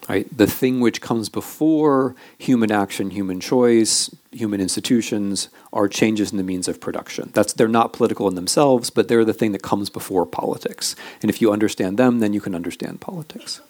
[0.09, 0.27] right?
[0.37, 6.45] The thing which comes before human action, human choice, human institutions are changes in the
[6.45, 7.31] means of production.
[7.35, 10.97] That's they're not political in themselves, but they're the thing that comes before politics.
[11.21, 13.61] And if you understand them, then you can understand politics.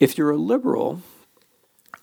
[0.00, 1.02] If you're a liberal,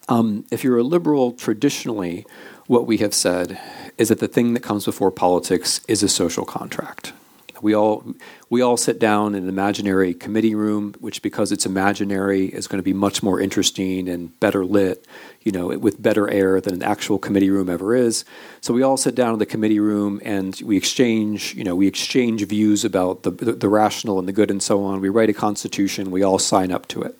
[0.08, 2.26] um, if you're a liberal, traditionally,
[2.68, 3.60] what we have said
[3.98, 7.14] is that the thing that comes before politics is a social contract.
[7.62, 8.04] We all
[8.50, 12.80] we all sit down in an imaginary committee room, which because it's imaginary is going
[12.80, 15.06] to be much more interesting and better lit,
[15.42, 18.26] you know, with better air than an actual committee room ever is.
[18.62, 21.88] So we all sit down in the committee room and we exchange, you know, we
[21.88, 25.02] exchange views about the the, the rational and the good and so on.
[25.02, 26.12] We write a constitution.
[26.12, 27.20] We all sign up to it.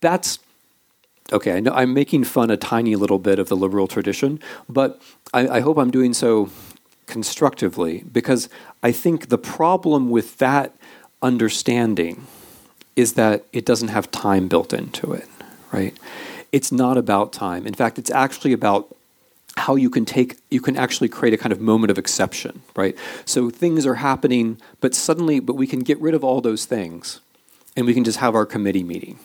[0.00, 0.38] That's
[1.32, 1.56] okay.
[1.56, 5.00] I know I'm making fun a tiny little bit of the liberal tradition, but
[5.34, 6.50] I, I hope I'm doing so
[7.06, 8.48] constructively because
[8.82, 10.74] I think the problem with that
[11.22, 12.26] understanding
[12.94, 15.28] is that it doesn't have time built into it,
[15.72, 15.96] right?
[16.52, 17.66] It's not about time.
[17.66, 18.94] In fact, it's actually about
[19.56, 22.96] how you can take you can actually create a kind of moment of exception, right?
[23.24, 27.20] So things are happening, but suddenly but we can get rid of all those things
[27.76, 29.18] and we can just have our committee meeting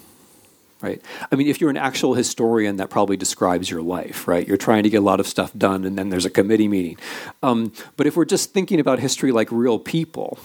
[0.81, 1.01] right?
[1.31, 4.47] I mean, if you're an actual historian, that probably describes your life, right?
[4.47, 6.97] You're trying to get a lot of stuff done, and then there's a committee meeting.
[7.43, 10.39] Um, but if we're just thinking about history like real people,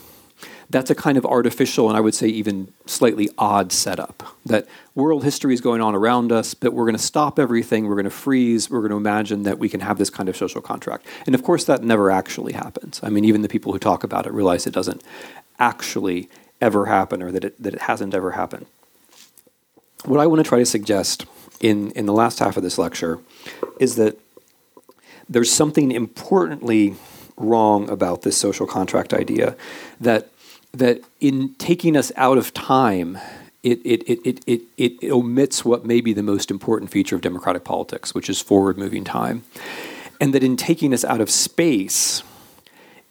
[0.69, 4.37] that's a kind of artificial and I would say even slightly odd setup.
[4.45, 7.95] That world history is going on around us, but we're going to stop everything, we're
[7.95, 10.61] going to freeze, we're going to imagine that we can have this kind of social
[10.61, 11.07] contract.
[11.27, 13.01] And of course, that never actually happens.
[13.03, 15.03] I mean, even the people who talk about it realize it doesn't
[15.59, 16.29] actually
[16.61, 18.67] ever happen or that it, that it hasn't ever happened.
[20.07, 21.27] What I want to try to suggest
[21.61, 23.19] in, in the last half of this lecture
[23.81, 24.19] is that
[25.29, 26.95] there's something importantly
[27.37, 29.57] wrong about this social contract idea
[30.01, 30.31] that
[30.73, 33.19] that in taking us out of time
[33.63, 37.21] it, it, it, it, it, it omits what may be the most important feature of
[37.21, 39.43] democratic politics, which is forward moving time.
[40.21, 42.23] And that in taking us out of space,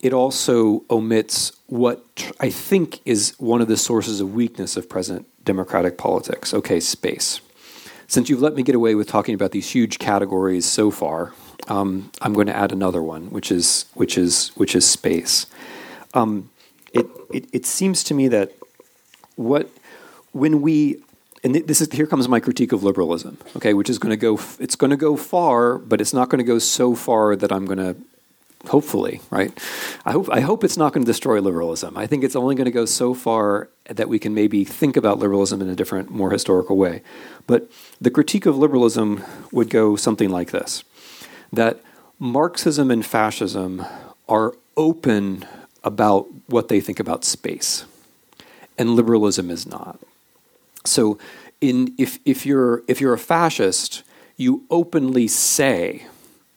[0.05, 5.25] it also omits what I think is one of the sources of weakness of present
[5.43, 6.53] democratic politics.
[6.53, 7.41] Okay, space.
[8.05, 11.33] Since you've let me get away with talking about these huge categories so far,
[11.69, 15.47] um, I'm going to add another one, which is which is which is space.
[16.13, 16.51] Um,
[16.93, 18.51] it, it it seems to me that
[19.37, 19.71] what
[20.33, 21.01] when we
[21.43, 24.39] and this is here comes my critique of liberalism, okay, which is going to go
[24.59, 27.65] it's going to go far, but it's not going to go so far that I'm
[27.65, 27.95] going to
[28.67, 29.51] hopefully, right?
[30.05, 31.97] I hope I hope it's not going to destroy liberalism.
[31.97, 35.19] I think it's only going to go so far that we can maybe think about
[35.19, 37.01] liberalism in a different, more historical way.
[37.47, 37.69] But
[38.01, 40.83] the critique of liberalism would go something like this:
[41.51, 41.81] that
[42.19, 43.85] Marxism and fascism
[44.27, 45.45] are open
[45.83, 47.85] about what they think about space,
[48.77, 49.99] and liberalism is not.
[50.85, 51.17] So,
[51.61, 54.03] in if if you're if you're a fascist,
[54.37, 56.07] you openly say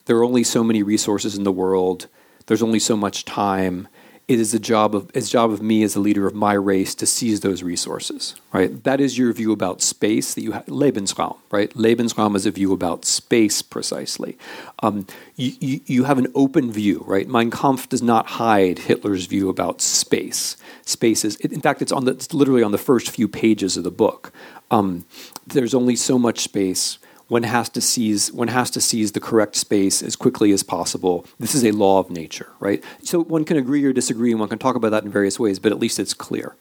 [0.08, 2.08] there are only so many resources in the world.
[2.46, 3.88] There's only so much time.
[4.26, 6.94] It is the job of it's job of me as a leader of my race
[6.96, 8.34] to seize those resources.
[8.50, 8.82] Right.
[8.84, 10.32] That is your view about space.
[10.32, 11.36] That you have Lebensraum.
[11.50, 11.70] Right.
[11.74, 14.38] Lebensraum is a view about space precisely.
[14.82, 17.04] Um, you, you, you have an open view.
[17.06, 17.28] Right.
[17.28, 20.56] Mein Kampf does not hide Hitler's view about space.
[20.86, 23.84] Space is in fact it's on the it's literally on the first few pages of
[23.84, 24.32] the book.
[24.70, 25.04] Um,
[25.46, 29.54] there's only so much space one has to seize one has to seize the correct
[29.54, 31.26] space as quickly as possible.
[31.38, 32.82] This is a law of nature, right?
[33.02, 35.58] So one can agree or disagree, and one can talk about that in various ways,
[35.58, 36.56] but at least it's clear.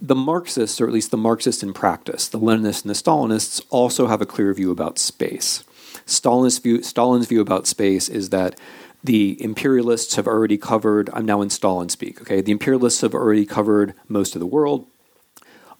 [0.00, 4.06] The Marxists, or at least the Marxists in practice, the Leninists and the Stalinists, also
[4.06, 5.62] have a clear view about space.
[6.06, 8.58] Stalin's view, Stalin's view about space is that
[9.02, 12.40] the imperialists have already covered, I'm now in Stalin speak, okay?
[12.40, 14.86] The imperialists have already covered most of the world.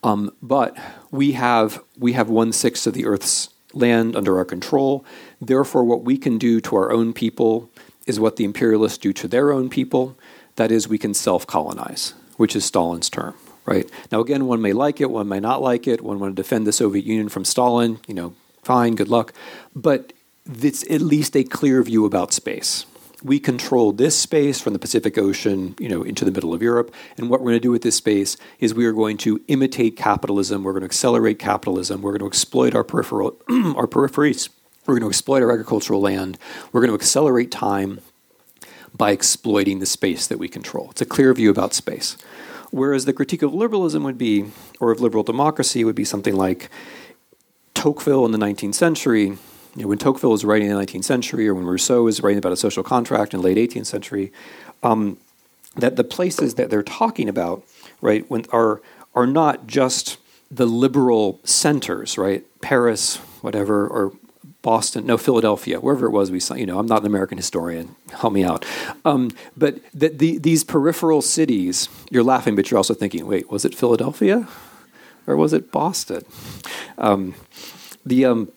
[0.02, 0.76] Um, but
[1.10, 5.04] we have we have one sixth of the Earth's land under our control.
[5.40, 7.70] Therefore, what we can do to our own people
[8.06, 10.16] is what the imperialists do to their own people.
[10.56, 13.34] That is, we can self colonize, which is Stalin's term.
[13.66, 16.00] Right now, again, one may like it, one may not like it.
[16.00, 18.00] One want to defend the Soviet Union from Stalin.
[18.08, 19.32] You know, fine, good luck.
[19.76, 20.12] But
[20.46, 22.86] it's at least a clear view about space
[23.22, 26.94] we control this space from the Pacific Ocean, you know, into the middle of Europe.
[27.18, 29.96] And what we're going to do with this space is we are going to imitate
[29.96, 30.64] capitalism.
[30.64, 32.00] We're going to accelerate capitalism.
[32.00, 34.48] We're going to exploit our peripheral, our peripheries.
[34.86, 36.38] We're going to exploit our agricultural land.
[36.72, 38.00] We're going to accelerate time
[38.96, 40.90] by exploiting the space that we control.
[40.90, 42.16] It's a clear view about space.
[42.70, 44.46] Whereas the critique of liberalism would be,
[44.78, 46.70] or of liberal democracy, would be something like
[47.74, 49.38] Tocqueville in the 19th century
[49.76, 52.38] you know, when Tocqueville was writing in the 19th century, or when Rousseau was writing
[52.38, 54.32] about a social contract in the late 18th century,
[54.82, 55.18] um,
[55.76, 57.64] that the places that they're talking about,
[58.00, 58.80] right, when, are
[59.14, 60.18] are not just
[60.50, 62.44] the liberal centers, right?
[62.60, 64.12] Paris, whatever, or
[64.62, 66.30] Boston, no, Philadelphia, wherever it was.
[66.30, 67.96] We saw, you know, I'm not an American historian.
[68.12, 68.66] Help me out.
[69.04, 73.64] Um, but the, the, these peripheral cities, you're laughing, but you're also thinking, wait, was
[73.64, 74.48] it Philadelphia,
[75.26, 76.24] or was it Boston?
[76.98, 77.34] Um,
[78.04, 78.52] the um,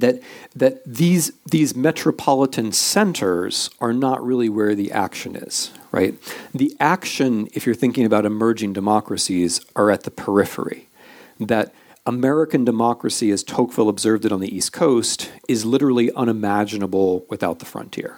[0.00, 0.20] that
[0.54, 6.14] that these these metropolitan centers are not really where the action is, right?
[6.54, 10.88] The action, if you're thinking about emerging democracies, are at the periphery.
[11.38, 11.74] That
[12.06, 17.66] American democracy, as Tocqueville observed it on the East Coast, is literally unimaginable without the
[17.66, 18.16] frontier,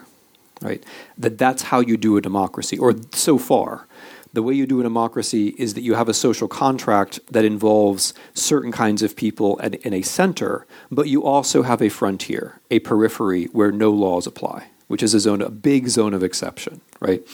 [0.61, 0.85] right?
[1.17, 3.88] That that's how you do a democracy, or so far
[4.33, 8.15] the way you do a democracy is that you have a social contract that involves
[8.35, 12.79] certain kinds of people at, in a center, but you also have a frontier, a
[12.81, 17.27] periphery where no laws apply, which is a zone, a big zone of exception, right?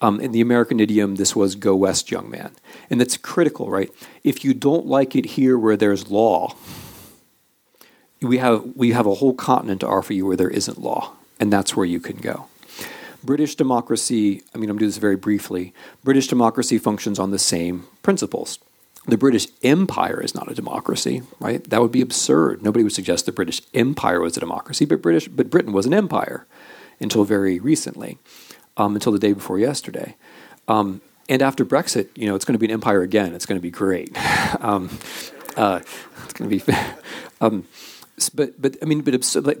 [0.00, 2.50] Um, in the American idiom, this was "Go west, young man,"
[2.90, 3.90] and that's critical, right?
[4.24, 6.56] If you don't like it here where there's law,
[8.20, 11.52] we have we have a whole continent to offer you where there isn't law, and
[11.52, 12.46] that's where you can go.
[13.22, 15.72] British democracy, I mean, I'm going to do this very briefly.
[16.04, 18.58] British democracy functions on the same principles.
[19.06, 21.62] The British Empire is not a democracy, right?
[21.68, 22.62] That would be absurd.
[22.62, 25.94] Nobody would suggest the British Empire was a democracy, but British, but Britain was an
[25.94, 26.46] empire
[27.00, 28.18] until very recently,
[28.76, 30.14] um, until the day before yesterday.
[30.68, 33.34] Um, and after Brexit, you know, it's going to be an empire again.
[33.34, 34.16] It's going to be great.
[34.60, 34.88] um,
[35.56, 35.80] uh,
[36.24, 36.72] it's going to be.
[38.28, 39.12] But but I mean, but,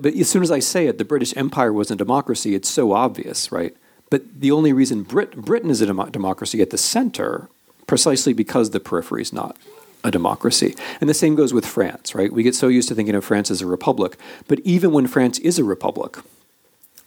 [0.02, 2.54] but as soon as I say it, the British Empire was a democracy.
[2.54, 3.76] It's so obvious, right?
[4.10, 7.48] But the only reason Brit- Britain is a dem- democracy at the center,
[7.86, 9.56] precisely because the periphery is not
[10.04, 10.74] a democracy.
[11.00, 12.32] And the same goes with France, right?
[12.32, 14.16] We get so used to thinking of France as a republic,
[14.48, 16.18] but even when France is a republic,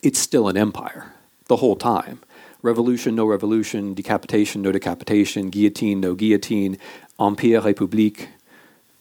[0.02, 1.14] it's still an empire
[1.48, 2.20] the whole time.
[2.62, 6.78] Revolution, no revolution, decapitation, no decapitation, guillotine, no guillotine,
[7.20, 8.28] empire république.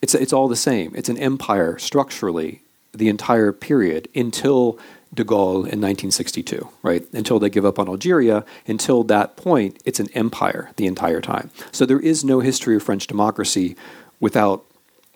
[0.04, 0.92] It's, it's all the same.
[0.94, 2.60] It's an empire structurally
[2.92, 4.78] the entire period until
[5.14, 7.02] de Gaulle in 1962, right?
[7.14, 11.50] Until they give up on Algeria, until that point, it's an empire the entire time.
[11.72, 13.76] So there is no history of French democracy
[14.20, 14.66] without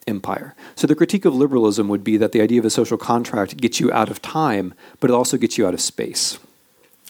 [0.07, 0.55] empire.
[0.75, 3.81] So the critique of liberalism would be that the idea of a social contract gets
[3.81, 6.39] you out of time, but it also gets you out of space.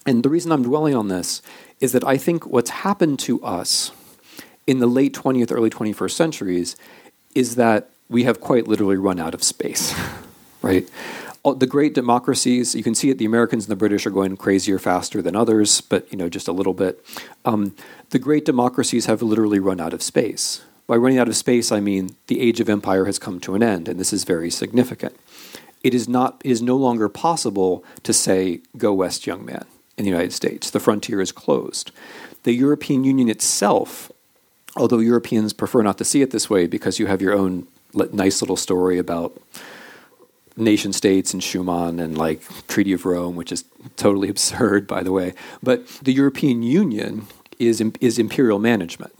[0.04, 1.42] And the reason I'm dwelling on this
[1.78, 3.92] is that I think what's happened to us
[4.66, 6.76] in the late 20th, early 21st centuries
[7.34, 9.94] is that we have quite literally run out of space,
[10.62, 10.88] right?
[11.54, 13.18] the great democracies, you can see it.
[13.18, 16.48] The Americans and the British are going crazier faster than others, but you know just
[16.48, 17.04] a little bit.
[17.44, 17.74] Um,
[18.10, 20.62] the great democracies have literally run out of space.
[20.86, 23.62] By running out of space, I mean the age of empire has come to an
[23.62, 25.16] end, and this is very significant.
[25.82, 29.64] It is not it is no longer possible to say "Go west, young man"
[29.96, 30.70] in the United States.
[30.70, 31.90] The frontier is closed.
[32.44, 34.10] The European Union itself,
[34.78, 37.66] although Europeans prefer not to see it this way because you have your own
[38.12, 39.40] nice little story about
[40.56, 43.64] nation states and Schuman and like Treaty of Rome, which is
[43.96, 45.34] totally absurd, by the way.
[45.62, 47.26] But the European Union
[47.58, 49.14] is is imperial management.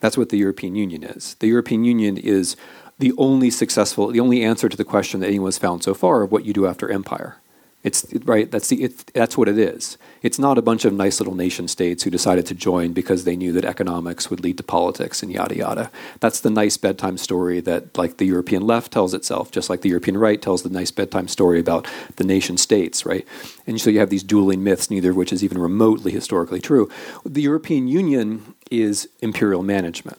[0.00, 1.34] That's what the European Union is.
[1.38, 2.56] The European Union is
[2.98, 6.22] the only successful, the only answer to the question that anyone has found so far
[6.22, 7.36] of what you do after empire.
[7.84, 8.48] It's right.
[8.48, 8.84] That's the.
[8.84, 9.98] It, that's what it is.
[10.22, 13.34] It's not a bunch of nice little nation states who decided to join because they
[13.34, 15.90] knew that economics would lead to politics and yada yada.
[16.20, 19.88] That's the nice bedtime story that, like the European left tells itself, just like the
[19.88, 23.26] European right tells the nice bedtime story about the nation states, right?
[23.66, 26.88] And so you have these dueling myths, neither of which is even remotely historically true.
[27.24, 30.18] The European Union is imperial management.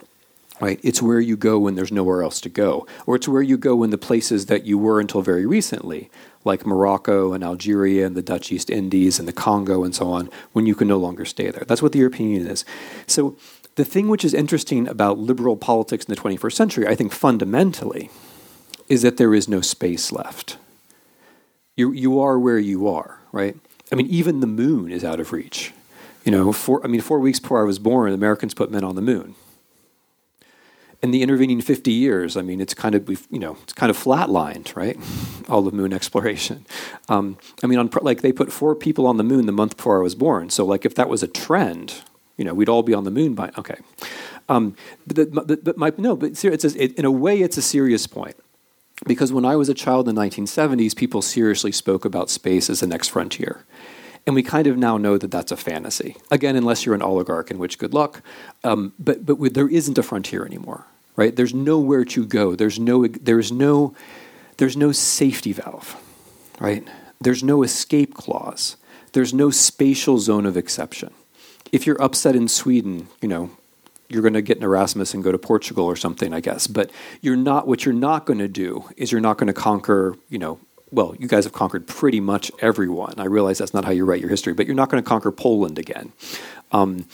[0.63, 0.79] Right?
[0.81, 3.83] It's where you go when there's nowhere else to go, or it's where you go
[3.83, 6.09] in the places that you were until very recently,
[6.45, 10.29] like Morocco and Algeria and the Dutch East Indies and the Congo and so on,
[10.53, 11.65] when you can no longer stay there.
[11.67, 12.63] That's what the European Union is.
[13.07, 13.35] So
[13.75, 18.09] the thing which is interesting about liberal politics in the 21st century, I think fundamentally,
[18.87, 20.55] is that there is no space left.
[21.75, 23.57] You, you are where you are, right?
[23.91, 25.73] I mean, even the moon is out of reach.
[26.23, 28.95] You know, four, I mean, four weeks before I was born, Americans put men on
[28.95, 29.35] the moon
[31.03, 33.97] in the intervening 50 years, I mean, it's kind of you know it's kind of
[33.97, 34.97] flatlined, right?
[35.49, 36.65] All of moon exploration.
[37.09, 39.99] Um, I mean, on like they put four people on the moon the month before
[39.99, 40.49] I was born.
[40.49, 42.01] So like if that was a trend,
[42.37, 43.75] you know, we'd all be on the moon by okay.
[44.49, 44.75] Um,
[45.05, 48.07] but, but, but, my no, but it's a, it, in a way it's a serious
[48.07, 48.35] point
[49.05, 52.79] because when I was a child in the 1970s, people seriously spoke about space as
[52.79, 53.65] the next frontier.
[54.25, 56.15] And we kind of now know that that's a fantasy.
[56.31, 58.21] Again, unless you're an oligarch, in which good luck.
[58.63, 60.85] Um, but but there isn't a frontier anymore
[61.15, 61.35] right?
[61.35, 62.55] There's nowhere to go.
[62.55, 63.95] There's no there's no
[64.57, 65.95] there's no safety valve,
[66.59, 66.87] right?
[67.19, 68.75] There's no escape clause.
[69.13, 71.13] There's no spatial zone of exception.
[71.71, 73.51] If you're upset in Sweden, you know,
[74.09, 76.67] you're going to get an Erasmus and go to Portugal or something, I guess.
[76.67, 76.91] But
[77.21, 77.67] you're not.
[77.67, 80.15] What you're not going to do is you're not going to conquer.
[80.29, 80.59] You know,
[80.91, 83.15] well, you guys have conquered pretty much everyone.
[83.17, 85.31] I realize that's not how you write your history, but you're not going to conquer
[85.31, 86.13] Poland again.
[86.71, 87.07] Um,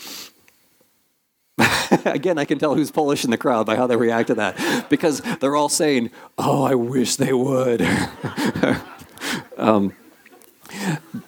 [2.04, 4.88] Again, I can tell who's Polish in the crowd by how they react to that,
[4.88, 7.82] because they're all saying, "Oh, I wish they would."
[9.56, 9.94] um,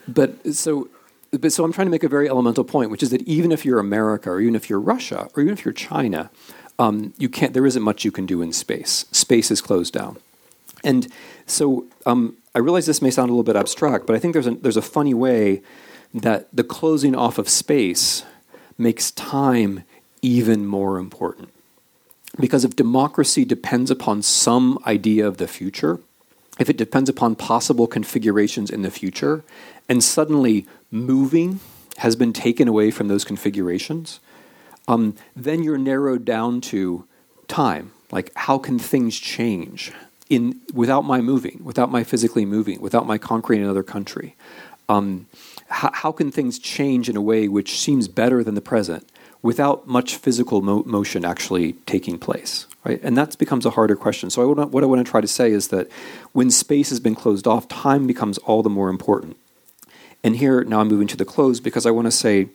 [0.08, 0.88] but so,
[1.30, 3.64] but so I'm trying to make a very elemental point, which is that even if
[3.64, 6.30] you're America, or even if you're Russia, or even if you're China,
[6.78, 7.54] um, you can't.
[7.54, 9.06] There isn't much you can do in space.
[9.12, 10.18] Space is closed down,
[10.84, 11.08] and
[11.46, 14.46] so um, I realize this may sound a little bit abstract, but I think there's
[14.46, 15.62] a, there's a funny way
[16.14, 18.24] that the closing off of space
[18.76, 19.84] makes time
[20.22, 21.50] even more important.
[22.40, 26.00] Because if democracy depends upon some idea of the future,
[26.58, 29.44] if it depends upon possible configurations in the future,
[29.88, 31.60] and suddenly moving
[31.98, 34.20] has been taken away from those configurations,
[34.88, 37.04] um, then you're narrowed down to
[37.48, 37.92] time.
[38.10, 39.92] Like, how can things change
[40.30, 44.34] in without my moving, without my physically moving, without my conquering another country?
[44.88, 45.26] Um,
[45.68, 49.08] how, how can things change in a way which seems better than the present
[49.42, 53.00] without much physical mo- motion actually taking place, right?
[53.02, 54.30] And that becomes a harder question.
[54.30, 55.88] So, I wanna, what I want to try to say is that
[56.32, 59.36] when space has been closed off, time becomes all the more important.
[60.24, 62.48] And here, now I'm moving to the close because I want to say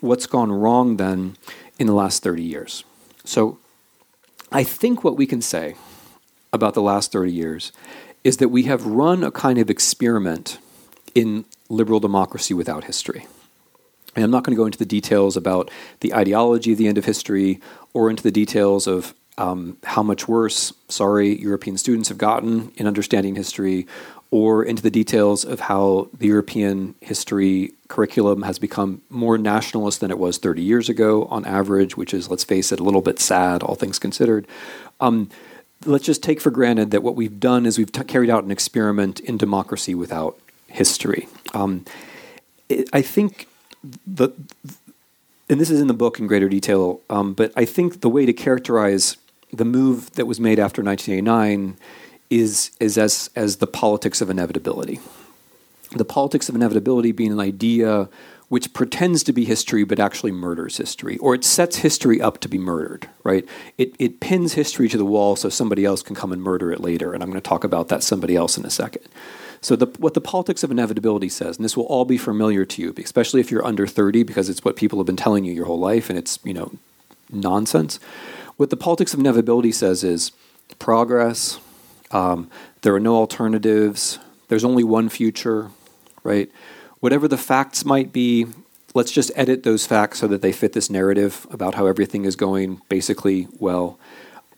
[0.00, 1.36] what's gone wrong then
[1.78, 2.84] in the last 30 years.
[3.24, 3.58] So,
[4.52, 5.74] I think what we can say
[6.52, 7.72] about the last 30 years
[8.22, 10.58] is that we have run a kind of experiment
[11.14, 13.26] in liberal democracy without history.
[14.14, 16.98] And I'm not going to go into the details about the ideology of the end
[16.98, 17.60] of history
[17.92, 22.86] or into the details of um, how much worse, sorry, European students have gotten in
[22.86, 23.86] understanding history,
[24.30, 30.10] or into the details of how the European history curriculum has become more nationalist than
[30.10, 33.20] it was 30 years ago on average, which is, let's face it, a little bit
[33.20, 34.46] sad, all things considered.
[35.00, 35.30] Um,
[35.84, 38.50] let's just take for granted that what we've done is we've t- carried out an
[38.50, 40.36] experiment in democracy without
[40.66, 41.28] history.
[41.52, 41.84] Um,
[42.68, 43.46] it, I think
[44.06, 44.30] the,
[45.48, 48.26] and this is in the book in greater detail, um, but I think the way
[48.26, 49.16] to characterize
[49.52, 51.76] the move that was made after 1989
[52.30, 55.00] is, is as, as the politics of inevitability.
[55.92, 58.08] The politics of inevitability being an idea
[58.48, 62.48] which pretends to be history but actually murders history, or it sets history up to
[62.48, 63.48] be murdered, right?
[63.78, 66.80] It, it pins history to the wall so somebody else can come and murder it
[66.80, 69.04] later, and I'm going to talk about that somebody else in a second.
[69.64, 72.82] So, the, what the politics of inevitability says, and this will all be familiar to
[72.82, 75.64] you, especially if you're under 30, because it's what people have been telling you your
[75.64, 76.70] whole life, and it's, you know,
[77.32, 77.98] nonsense.
[78.58, 80.32] What the politics of inevitability says is
[80.78, 81.60] progress,
[82.10, 82.50] um,
[82.82, 84.18] there are no alternatives.
[84.48, 85.70] There's only one future,
[86.22, 86.52] right?
[87.00, 88.46] Whatever the facts might be,
[88.92, 92.36] let's just edit those facts so that they fit this narrative about how everything is
[92.36, 93.98] going basically well.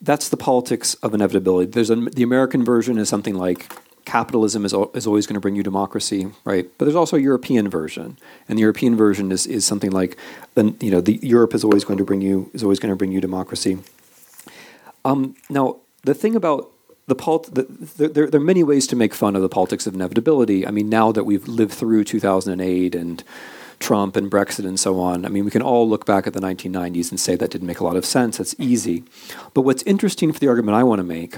[0.02, 1.70] That's the politics of inevitability.
[1.70, 3.70] There's a, the American version is something like
[4.06, 6.66] capitalism is, is always going to bring you democracy, right?
[6.78, 8.16] But there's also a European version,
[8.48, 10.16] and the European version is, is something like,
[10.56, 13.12] you know, the Europe is always going to bring you is always going to bring
[13.12, 13.78] you democracy.
[15.04, 16.70] Um, now, the thing about
[17.06, 19.86] the, polit- the, the there, there, are many ways to make fun of the politics
[19.86, 20.66] of inevitability.
[20.66, 23.22] I mean, now that we've lived through 2008 and
[23.78, 26.40] Trump and Brexit and so on, I mean, we can all look back at the
[26.40, 28.38] 1990s and say that didn't make a lot of sense.
[28.38, 29.04] That's easy.
[29.52, 31.36] But what's interesting for the argument I want to make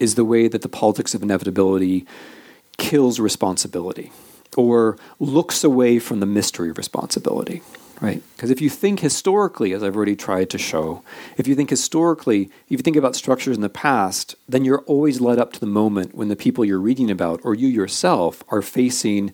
[0.00, 2.06] is the way that the politics of inevitability
[2.76, 4.12] kills responsibility
[4.56, 7.62] or looks away from the mystery of responsibility
[8.00, 8.22] right?
[8.36, 11.02] Because if you think historically, as I've already tried to show,
[11.36, 15.20] if you think historically, if you think about structures in the past, then you're always
[15.20, 18.62] led up to the moment when the people you're reading about or you yourself are
[18.62, 19.32] facing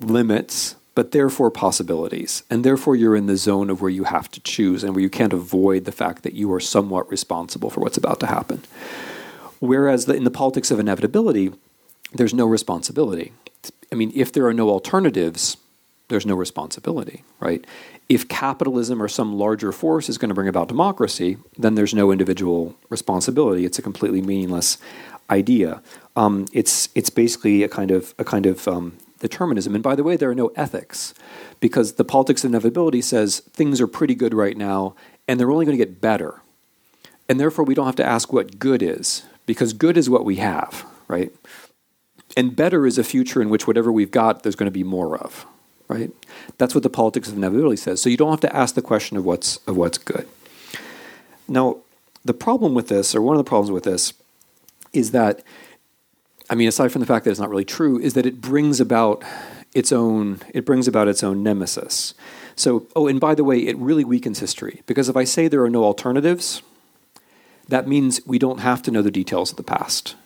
[0.00, 2.42] limits, but therefore possibilities.
[2.50, 5.10] And therefore, you're in the zone of where you have to choose and where you
[5.10, 8.62] can't avoid the fact that you are somewhat responsible for what's about to happen.
[9.60, 11.52] Whereas the, in the politics of inevitability,
[12.12, 13.32] there's no responsibility.
[13.92, 15.56] I mean, if there are no alternatives,
[16.08, 17.66] there's no responsibility, right?
[18.08, 22.10] if capitalism or some larger force is going to bring about democracy, then there's no
[22.10, 23.64] individual responsibility.
[23.64, 24.78] It's a completely meaningless
[25.28, 25.82] idea.
[26.16, 29.74] Um, it's it's basically a kind of a kind of um, determinism.
[29.74, 31.12] And by the way, there are no ethics
[31.60, 34.94] because the politics of inevitability says things are pretty good right now,
[35.26, 36.40] and they're only going to get better.
[37.28, 40.36] And therefore, we don't have to ask what good is because good is what we
[40.36, 41.32] have, right?
[42.36, 45.16] And better is a future in which whatever we've got, there's going to be more
[45.16, 45.46] of,
[45.88, 46.12] right?
[46.58, 48.02] That's what the politics of inevitability says.
[48.02, 50.28] So you don't have to ask the question of what's of what's good.
[51.48, 51.78] Now,
[52.26, 54.12] the problem with this, or one of the problems with this,
[54.92, 55.42] is that,
[56.50, 58.80] I mean, aside from the fact that it's not really true, is that it brings
[58.80, 59.24] about
[59.74, 62.12] its own it brings about its own nemesis.
[62.54, 65.64] So, oh, and by the way, it really weakens history because if I say there
[65.64, 66.60] are no alternatives,
[67.68, 70.16] that means we don't have to know the details of the past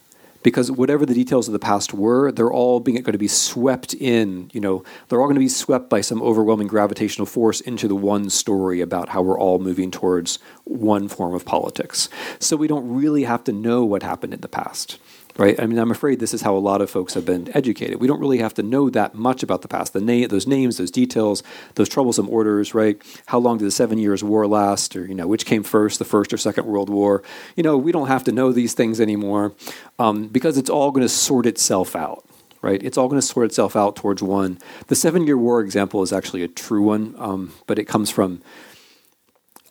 [0.42, 3.94] because whatever the details of the past were, they're all being going to be swept
[3.94, 4.50] in.
[4.52, 7.94] You know, they're all going to be swept by some overwhelming gravitational force into the
[7.94, 12.08] one story about how we're all moving towards one form of politics.
[12.38, 14.98] So we don't really have to know what happened in the past
[15.38, 15.58] right?
[15.60, 18.00] I mean, I'm afraid this is how a lot of folks have been educated.
[18.00, 20.76] We don't really have to know that much about the past, the na- those names,
[20.76, 21.42] those details,
[21.74, 23.00] those troublesome orders, right?
[23.26, 26.04] How long did the Seven Years' War last, or you know, which came first, the
[26.04, 27.22] First or Second World War?
[27.56, 29.54] You know, we don't have to know these things anymore
[29.98, 32.24] um, because it's all going to sort itself out.
[32.60, 34.56] Right, it's all going to sort itself out towards one.
[34.86, 38.40] The Seven Year War example is actually a true one, um, but it comes from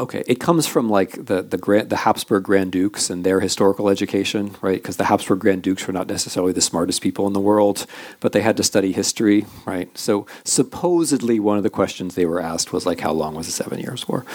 [0.02, 3.88] Okay, it comes from like the the Grand, the Habsburg Grand Dukes and their historical
[3.88, 4.82] education, right?
[4.82, 7.86] Because the Habsburg Grand Dukes were not necessarily the smartest people in the world,
[8.20, 9.96] but they had to study history, right?
[9.96, 13.52] So supposedly one of the questions they were asked was like, "How long was the
[13.52, 14.26] Seven Years' War?"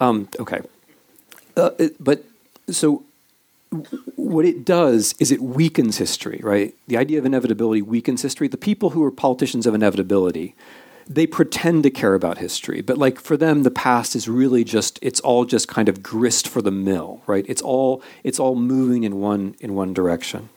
[0.00, 0.62] Um, okay,
[1.58, 2.24] uh, it, but
[2.70, 3.04] so
[4.16, 6.74] what it does is it weakens history, right?
[6.86, 8.48] The idea of inevitability weakens history.
[8.48, 10.54] The people who are politicians of inevitability
[11.06, 14.98] they pretend to care about history, but like for them, the past is really just
[15.02, 17.44] it's all just kind of grist for the mill, right?
[17.48, 20.48] It's all it's all moving in one in one direction.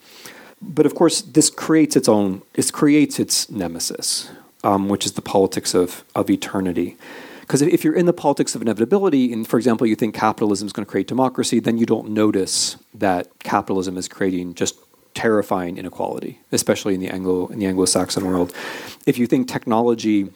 [0.62, 4.32] But of course, this creates its own it creates its nemesis,
[4.64, 6.98] um, which is the politics of of eternity.
[7.42, 10.74] Because if you're in the politics of inevitability, and for example, you think capitalism is
[10.74, 14.85] going to create democracy, then you don't notice that capitalism is creating just
[15.16, 18.54] terrifying inequality, especially in the Anglo in the Anglo-Saxon world.
[19.08, 20.30] If you think technology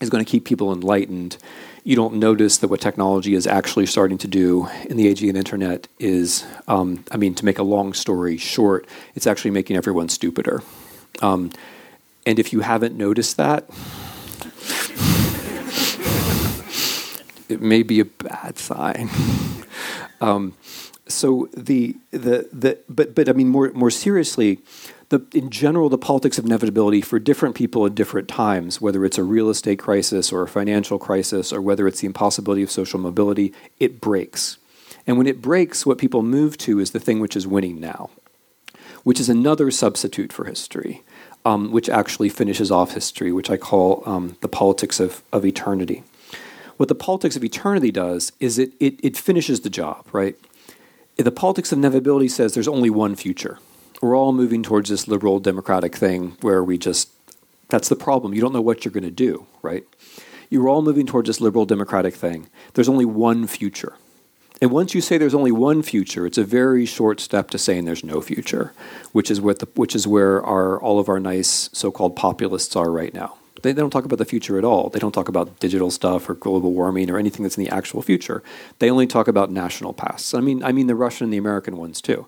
[0.00, 1.38] is going to keep people enlightened,
[1.84, 5.32] you don't notice that what technology is actually starting to do in the age of
[5.32, 9.76] the internet is, um, I mean, to make a long story short, it's actually making
[9.76, 10.62] everyone stupider.
[11.22, 11.52] Um,
[12.26, 13.70] and if you haven't noticed that,
[17.48, 19.08] it may be a bad sign.
[20.20, 20.54] um,
[21.08, 24.58] so the the the but but I mean more more seriously,
[25.08, 29.18] the in general the politics of inevitability for different people at different times, whether it's
[29.18, 32.98] a real estate crisis or a financial crisis or whether it's the impossibility of social
[32.98, 34.58] mobility, it breaks.
[35.06, 38.10] And when it breaks, what people move to is the thing which is winning now,
[39.04, 41.04] which is another substitute for history,
[41.44, 46.02] um, which actually finishes off history, which I call um, the politics of, of eternity.
[46.76, 50.36] What the politics of eternity does is it, it, it finishes the job, right?
[51.24, 53.58] The politics of inevitability says there's only one future.
[54.02, 57.10] We're all moving towards this liberal democratic thing where we just,
[57.68, 58.34] that's the problem.
[58.34, 59.84] You don't know what you're going to do, right?
[60.50, 62.48] You're all moving towards this liberal democratic thing.
[62.74, 63.94] There's only one future.
[64.60, 67.84] And once you say there's only one future, it's a very short step to saying
[67.84, 68.72] there's no future,
[69.12, 72.90] which is what the, which is where our all of our nice so-called populists are
[72.90, 73.36] right now.
[73.62, 74.90] They, they don't talk about the future at all.
[74.90, 78.02] They don't talk about digital stuff or global warming or anything that's in the actual
[78.02, 78.42] future.
[78.78, 80.34] They only talk about national pasts.
[80.34, 82.26] I mean, I mean the Russian and the American ones too.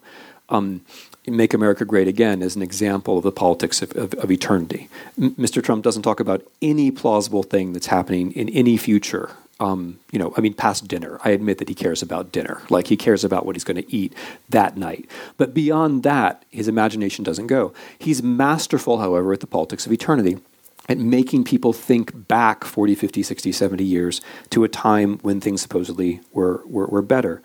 [0.49, 0.83] Um,
[1.27, 4.89] Make America Great Again is an example of the politics of, of, of eternity.
[5.21, 5.63] M- Mr.
[5.63, 9.31] Trump doesn't talk about any plausible thing that's happening in any future.
[9.61, 11.19] Um, you know, I mean, past dinner.
[11.25, 12.63] I admit that he cares about dinner.
[12.71, 14.15] Like he cares about what he's going to eat
[14.49, 15.11] that night.
[15.37, 17.75] But beyond that, his imagination doesn't go.
[17.99, 20.39] He's masterful, however, at the politics of eternity
[20.89, 24.21] at making people think back 40, 50, 60, 70 years
[24.51, 27.43] to a time when things supposedly were, were, were better.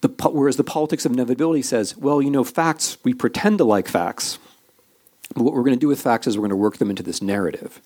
[0.00, 3.88] The, whereas the politics of inevitability says, well, you know, facts, we pretend to like
[3.88, 4.38] facts,
[5.34, 7.02] but what we're going to do with facts is we're going to work them into
[7.02, 7.80] this narrative.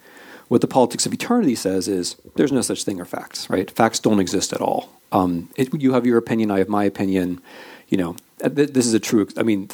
[0.49, 3.70] What the politics of eternity says is there's no such thing as facts, right?
[3.70, 4.91] Facts don't exist at all.
[5.12, 7.41] Um, it, you have your opinion, I have my opinion.
[7.89, 9.26] You know, this is a true.
[9.36, 9.70] I mean,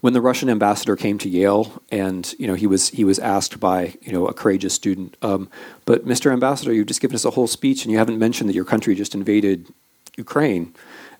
[0.00, 3.60] when the Russian ambassador came to Yale, and you know he was he was asked
[3.60, 5.48] by you know a courageous student, um,
[5.84, 6.32] but Mr.
[6.32, 8.94] Ambassador, you've just given us a whole speech, and you haven't mentioned that your country
[8.94, 9.68] just invaded
[10.16, 10.74] Ukraine.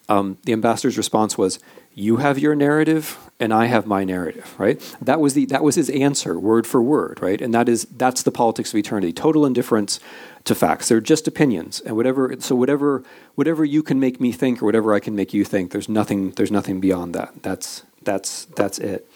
[0.09, 1.59] Um, the ambassador's response was,
[1.95, 4.81] "You have your narrative, and I have my narrative." Right?
[5.01, 7.19] That was the that was his answer, word for word.
[7.21, 7.41] Right?
[7.41, 10.01] And that is that's the politics of eternity: total indifference
[10.45, 10.89] to facts.
[10.89, 12.35] They're just opinions, and whatever.
[12.41, 13.03] So whatever
[13.35, 16.33] whatever you can make me think, or whatever I can make you think, there's nothing
[16.33, 17.43] there's nothing beyond that.
[17.43, 19.09] That's that's that's it.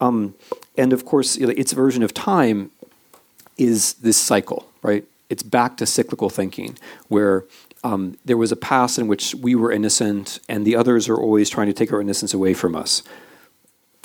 [0.00, 0.34] Um,
[0.76, 2.70] and of course, its version of time
[3.56, 5.04] is this cycle, right?
[5.28, 7.44] It's back to cyclical thinking, where
[7.82, 11.48] um, there was a past in which we were innocent, and the others are always
[11.48, 13.02] trying to take our innocence away from us.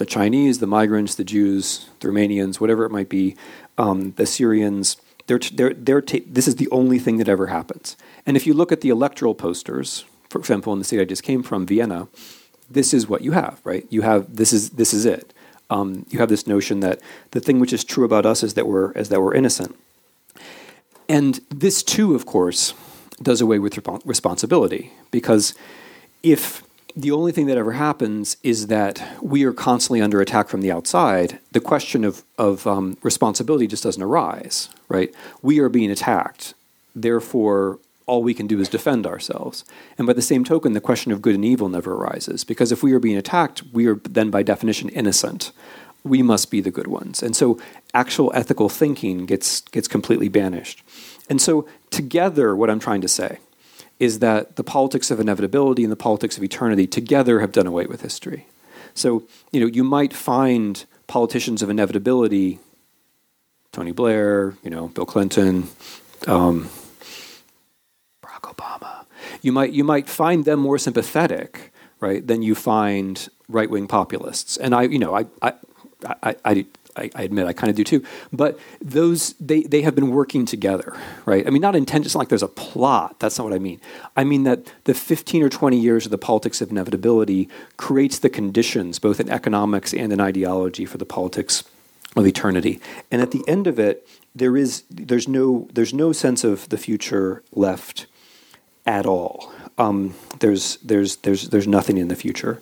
[0.01, 3.35] The Chinese, the migrants, the Jews, the Romanians, whatever it might be,
[3.77, 4.97] um, the Syrians
[5.27, 7.95] they're, they're, they're ta- this is the only thing that ever happens.
[8.25, 11.21] And if you look at the electoral posters, for example, in the city I just
[11.21, 12.07] came from, Vienna,
[12.67, 13.85] this is what you have, right?
[13.91, 15.33] You have this is this is it.
[15.69, 16.99] Um, you have this notion that
[17.29, 19.77] the thing which is true about us is that we're is that we're innocent,
[21.07, 22.73] and this too, of course,
[23.21, 25.53] does away with responsibility because
[26.23, 26.63] if
[26.95, 30.71] the only thing that ever happens is that we are constantly under attack from the
[30.71, 31.39] outside.
[31.51, 35.13] The question of, of um, responsibility just doesn't arise, right?
[35.41, 36.53] We are being attacked.
[36.95, 39.63] Therefore, all we can do is defend ourselves.
[39.97, 42.83] And by the same token, the question of good and evil never arises because if
[42.83, 45.51] we are being attacked, we are then by definition innocent.
[46.03, 47.21] We must be the good ones.
[47.21, 47.59] And so
[47.93, 50.83] actual ethical thinking gets, gets completely banished.
[51.29, 53.37] And so, together, what I'm trying to say
[54.01, 57.85] is that the politics of inevitability and the politics of eternity together have done away
[57.85, 58.47] with history.
[58.95, 62.59] So, you know, you might find politicians of inevitability,
[63.71, 65.69] Tony Blair, you know, Bill Clinton,
[66.25, 66.67] um,
[68.23, 69.05] Barack Obama.
[69.43, 74.57] You might you might find them more sympathetic, right, than you find right wing populists.
[74.57, 75.53] And I, you know, I, I,
[76.23, 78.03] I, I I, I admit I kind of do too.
[78.31, 81.45] But those they they have been working together, right?
[81.45, 82.05] I mean, not intent.
[82.05, 83.19] It's not like there's a plot.
[83.19, 83.79] That's not what I mean.
[84.15, 88.29] I mean that the 15 or 20 years of the politics of inevitability creates the
[88.29, 91.63] conditions, both in economics and in ideology, for the politics
[92.15, 92.79] of eternity.
[93.09, 96.77] And at the end of it, there is there's no there's no sense of the
[96.77, 98.07] future left
[98.85, 99.51] at all.
[99.77, 102.61] Um, there's there's there's there's nothing in the future.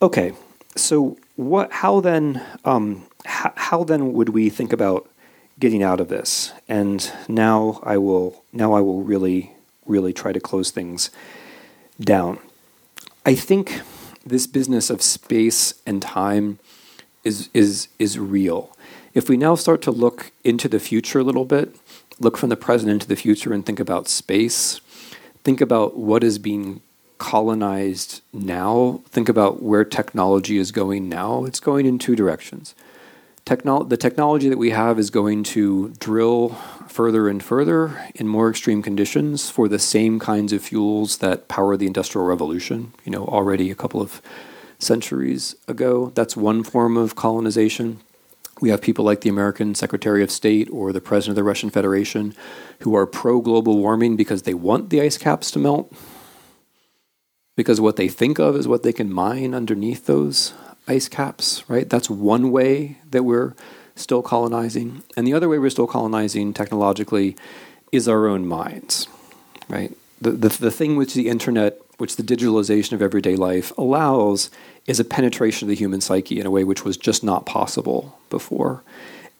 [0.00, 0.32] Okay,
[0.76, 1.72] so what?
[1.72, 2.42] How then?
[2.64, 5.08] Um, how, how then would we think about
[5.58, 6.52] getting out of this?
[6.68, 9.54] And now I will now I will really
[9.86, 11.10] really try to close things
[12.00, 12.38] down.
[13.24, 13.80] I think
[14.24, 16.58] this business of space and time
[17.24, 18.76] is is is real.
[19.14, 21.76] If we now start to look into the future a little bit,
[22.18, 24.80] look from the present into the future and think about space.
[25.44, 26.80] Think about what is being
[27.22, 29.00] colonized now.
[29.06, 31.44] Think about where technology is going now.
[31.44, 32.74] It's going in two directions.
[33.44, 36.50] The technology that we have is going to drill
[36.88, 41.76] further and further in more extreme conditions for the same kinds of fuels that power
[41.76, 44.20] the Industrial Revolution, you know, already a couple of
[44.80, 46.10] centuries ago.
[46.16, 48.00] That's one form of colonization.
[48.60, 51.70] We have people like the American Secretary of State or the President of the Russian
[51.70, 52.34] Federation
[52.80, 55.92] who are pro global warming because they want the ice caps to melt,
[57.56, 60.54] because what they think of is what they can mine underneath those
[60.88, 61.88] ice caps, right?
[61.88, 63.54] That's one way that we're
[63.94, 65.02] still colonizing.
[65.16, 67.36] And the other way we're still colonizing technologically
[67.90, 69.06] is our own minds,
[69.68, 69.96] right?
[70.20, 74.50] The, the, the thing which the internet, which the digitalization of everyday life allows,
[74.86, 78.18] is a penetration of the human psyche in a way which was just not possible
[78.30, 78.82] before.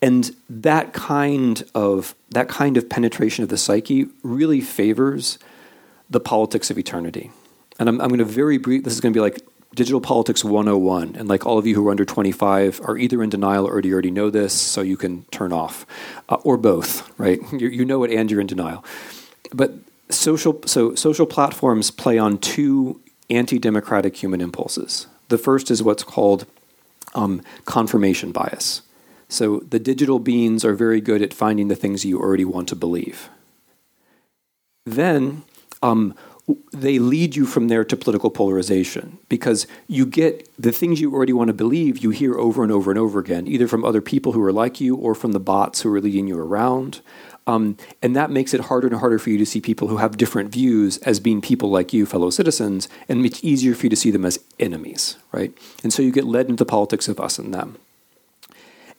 [0.01, 5.39] And that kind of that kind of penetration of the psyche really favors
[6.09, 7.31] the politics of eternity.
[7.79, 8.83] And I'm, I'm going to very brief.
[8.83, 9.41] This is going to be like
[9.75, 11.15] Digital Politics 101.
[11.15, 13.93] And like all of you who are under 25 are either in denial or you
[13.93, 15.85] already know this, so you can turn off,
[16.29, 17.39] uh, or both, right?
[17.53, 18.83] You, you know it and you're in denial.
[19.53, 19.73] But
[20.09, 22.99] social, so social platforms play on two
[23.29, 25.07] anti democratic human impulses.
[25.29, 26.45] The first is what's called
[27.15, 28.81] um, confirmation bias.
[29.29, 32.75] So the digital beings are very good at finding the things you already want to
[32.75, 33.29] believe.
[34.85, 35.43] Then,
[35.81, 36.13] um,
[36.71, 41.31] they lead you from there to political polarization because you get the things you already
[41.31, 44.33] want to believe you hear over and over and over again either from other people
[44.33, 46.99] who are like you or from the bots who are leading you around.
[47.45, 50.17] Um, and that makes it harder and harder for you to see people who have
[50.17, 53.95] different views as being people like you fellow citizens and it's easier for you to
[53.95, 55.57] see them as enemies right?
[55.83, 57.77] And so you get led into the politics of us and them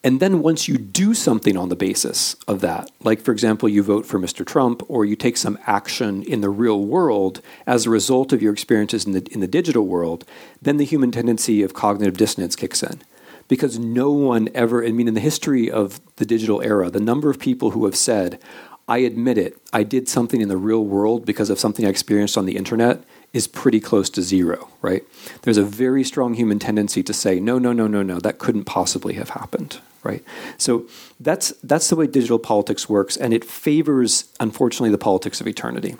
[0.05, 3.82] and then once you do something on the basis of that, like for example, you
[3.82, 4.46] vote for Mr.
[4.46, 8.52] Trump or you take some action in the real world as a result of your
[8.52, 10.26] experiences in the, in the digital world,
[10.61, 13.00] then the human tendency of cognitive dissonance kicks in.
[13.48, 17.30] Because no one ever, I mean, in the history of the digital era, the number
[17.30, 18.38] of people who have said,
[18.86, 22.36] I admit it, I did something in the real world because of something I experienced
[22.36, 23.02] on the internet
[23.32, 25.02] is pretty close to zero, right?
[25.42, 28.64] There's a very strong human tendency to say, no, no, no, no, no, that couldn't
[28.64, 30.22] possibly have happened, right?
[30.59, 30.86] So
[31.18, 35.96] that's that's the way digital politics works, and it favors, unfortunately, the politics of eternity,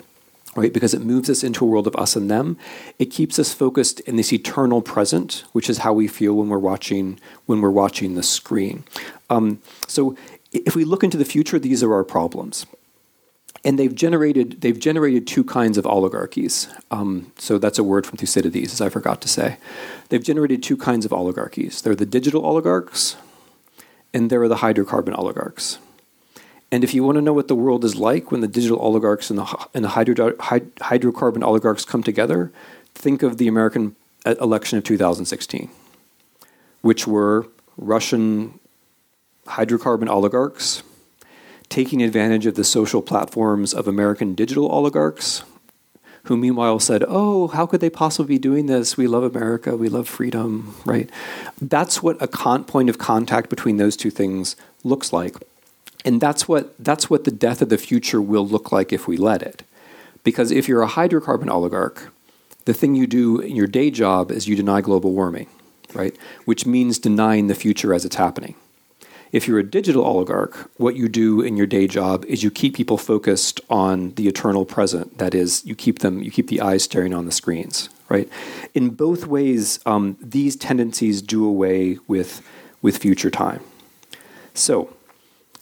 [0.55, 0.71] right?
[0.71, 2.57] Because it moves us into a world of us and them.
[2.99, 6.59] It keeps us focused in this eternal present, which is how we feel when we're
[6.59, 8.83] watching when we're watching the screen.
[9.29, 10.15] Um, so
[10.53, 12.65] if we look into the future, these are our problems
[13.65, 16.69] and they've generated they've generated two kinds of oligarchies.
[16.91, 19.57] Um, so that's a word from Thucydides, as I forgot to say.
[20.09, 21.81] They've generated two kinds of oligarchies.
[21.81, 23.17] There are the digital oligarchs,
[24.15, 25.77] and there are the hydrocarbon oligarchs.
[26.71, 29.29] And if you want to know what the world is like when the digital oligarchs
[29.29, 32.49] and the, and the hydro, hydrocarbon oligarchs come together,
[32.93, 35.69] think of the American uh, election of 2016,
[36.81, 38.57] which were Russian
[39.47, 40.81] hydrocarbon oligarchs
[41.67, 45.43] taking advantage of the social platforms of American digital oligarchs,
[46.25, 48.97] who meanwhile said, Oh, how could they possibly be doing this?
[48.97, 51.09] We love America, we love freedom, right?
[51.61, 55.35] That's what a con- point of contact between those two things looks like.
[56.03, 59.17] And that's what, that's what the death of the future will look like if we
[59.17, 59.63] let it.
[60.23, 62.11] Because if you're a hydrocarbon oligarch,
[62.65, 65.47] the thing you do in your day job is you deny global warming,
[65.93, 66.15] right?
[66.45, 68.55] Which means denying the future as it's happening.
[69.35, 72.73] If you're a digital oligarch, what you do in your day job is you keep
[72.73, 75.17] people focused on the eternal present.
[75.17, 78.29] That is, you keep them, you keep the eyes staring on the screens, right?
[78.73, 82.41] In both ways, um, these tendencies do away with
[82.81, 83.59] with future time.
[84.53, 84.95] So,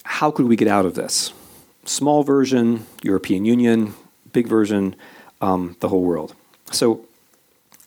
[0.04, 1.34] how could we get out of this?
[1.84, 3.96] Small version, European Union.
[4.34, 4.96] Big version,
[5.42, 6.36] um, the whole world.
[6.70, 7.08] So,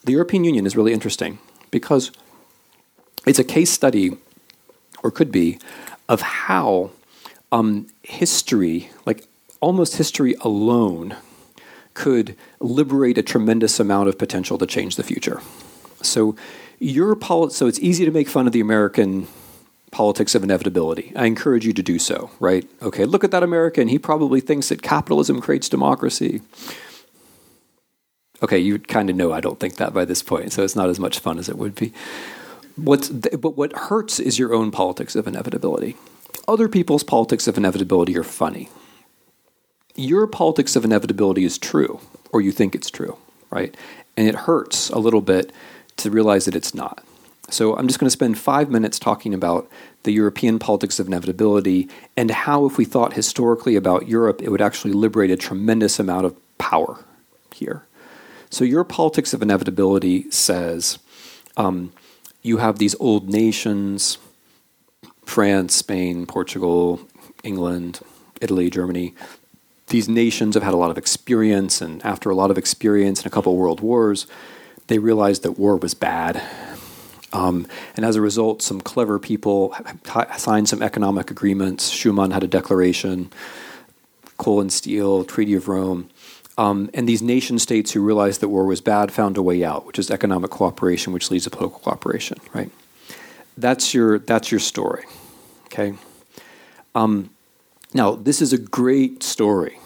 [0.02, 1.38] the European Union is really interesting
[1.70, 2.10] because
[3.24, 4.16] it's a case study
[5.06, 5.56] or could be,
[6.08, 6.90] of how
[7.52, 9.24] um, history, like
[9.60, 11.16] almost history alone,
[11.94, 15.40] could liberate a tremendous amount of potential to change the future.
[16.02, 16.34] So,
[16.80, 19.28] your poli- so it's easy to make fun of the American
[19.92, 21.12] politics of inevitability.
[21.14, 22.68] I encourage you to do so, right?
[22.82, 23.86] Okay, look at that American.
[23.86, 26.42] He probably thinks that capitalism creates democracy.
[28.42, 30.90] Okay, you kind of know I don't think that by this point, so it's not
[30.90, 31.92] as much fun as it would be.
[32.76, 35.96] What's th- but what hurts is your own politics of inevitability.
[36.46, 38.68] Other people's politics of inevitability are funny.
[39.94, 42.00] Your politics of inevitability is true,
[42.32, 43.16] or you think it's true,
[43.50, 43.74] right?
[44.16, 45.52] And it hurts a little bit
[45.96, 47.02] to realize that it's not.
[47.48, 49.68] So I'm just going to spend five minutes talking about
[50.02, 54.60] the European politics of inevitability and how, if we thought historically about Europe, it would
[54.60, 57.04] actually liberate a tremendous amount of power
[57.54, 57.84] here.
[58.50, 60.98] So your politics of inevitability says
[61.56, 61.92] um,
[62.46, 64.18] you have these old nations
[65.24, 67.00] France, Spain, Portugal,
[67.42, 67.98] England,
[68.40, 69.12] Italy, Germany.
[69.88, 73.26] These nations have had a lot of experience, and after a lot of experience and
[73.26, 74.28] a couple world wars,
[74.86, 76.40] they realized that war was bad.
[77.32, 77.66] Um,
[77.96, 79.74] and as a result, some clever people
[80.36, 81.90] signed some economic agreements.
[81.90, 83.32] Schuman had a declaration,
[84.38, 86.08] coal and steel, Treaty of Rome.
[86.58, 89.86] Um, and these nation states who realized that war was bad found a way out,
[89.86, 92.70] which is economic cooperation, which leads to political cooperation, right?
[93.58, 95.04] That's your, that's your story,
[95.66, 95.94] okay?
[96.94, 97.30] Um,
[97.92, 99.78] now, this is a great story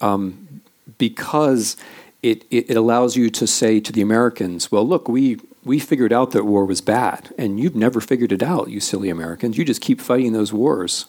[0.00, 0.62] um,
[0.98, 1.76] because
[2.22, 6.12] it, it, it allows you to say to the Americans, well, look, we, we figured
[6.12, 9.58] out that war was bad, and you've never figured it out, you silly Americans.
[9.58, 11.06] You just keep fighting those wars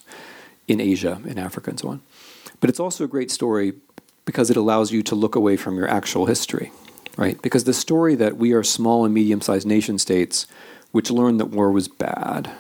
[0.68, 2.02] in Asia, in Africa, and so on.
[2.60, 3.74] But it's also a great story
[4.28, 6.72] because it allows you to look away from your actual history,
[7.16, 7.42] right?
[7.42, 10.46] Because the story that we are small and medium sized nation states
[10.92, 12.52] which learned that war was bad,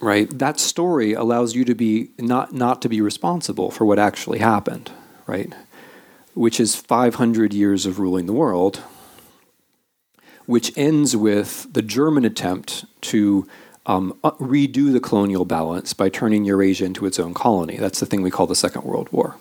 [0.00, 0.28] right?
[0.38, 4.90] That story allows you to be not, not to be responsible for what actually happened,
[5.26, 5.52] right?
[6.34, 8.82] Which is 500 years of ruling the world,
[10.46, 13.46] which ends with the German attempt to
[13.86, 17.76] um, uh, redo the colonial balance by turning Eurasia into its own colony.
[17.76, 19.36] That's the thing we call the Second World War.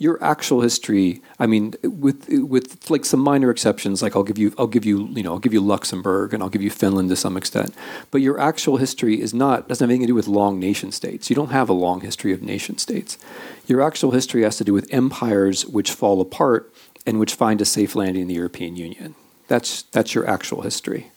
[0.00, 4.54] Your actual history, I mean, with with like some minor exceptions, like I'll give you,
[4.56, 7.16] I'll give you, you know, I'll give you Luxembourg and I'll give you Finland to
[7.16, 7.74] some extent,
[8.12, 11.28] but your actual history is not doesn't have anything to do with long nation states.
[11.30, 13.18] You don't have a long history of nation states.
[13.66, 16.72] Your actual history has to do with empires which fall apart
[17.04, 19.16] and which find a safe landing in the European Union.
[19.48, 21.10] That's that's your actual history.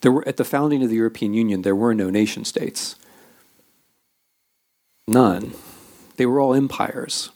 [0.00, 2.96] There were, at the founding of the European Union, there were no nation states.
[5.06, 5.54] None.
[6.16, 7.30] They were all empires.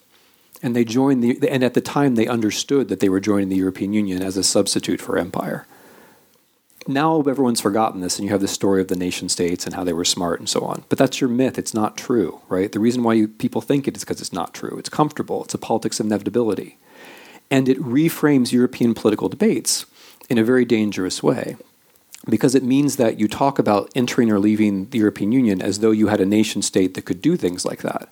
[0.63, 3.57] And they joined the, and at the time they understood that they were joining the
[3.57, 5.67] European Union as a substitute for empire.
[6.87, 9.85] Now everyone's forgotten this, and you have the story of the nation states and how
[9.85, 10.85] they were smart and so on.
[10.89, 11.59] But that's your myth.
[11.59, 12.71] It's not true, right?
[12.71, 14.77] The reason why you, people think it is because it's not true.
[14.79, 15.45] It's comfortable.
[15.45, 16.79] It's a politics of inevitability.
[17.51, 19.87] And it reframes European political debates
[20.29, 21.57] in a very dangerous way
[22.29, 25.91] because it means that you talk about entering or leaving the European Union as though
[25.91, 28.09] you had a nation state that could do things like that.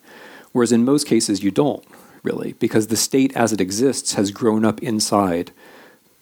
[0.53, 1.85] Whereas in most cases, you don't
[2.23, 5.53] really, because the state as it exists has grown up inside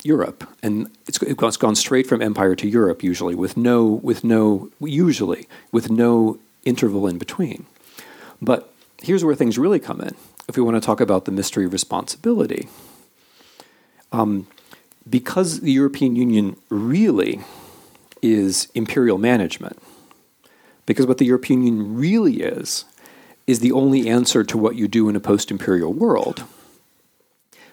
[0.05, 4.71] Europe, and it's, it's gone straight from empire to Europe usually, with no, with no,
[4.81, 7.67] usually with no interval in between.
[8.41, 8.73] But
[9.03, 10.15] here's where things really come in.
[10.47, 12.69] If we want to talk about the mystery of responsibility,
[14.13, 14.47] um,
[15.09, 17.41] because the European Union really
[18.23, 19.79] is imperial management.
[20.87, 22.85] Because what the European Union really is,
[23.47, 26.45] is the only answer to what you do in a post imperial world.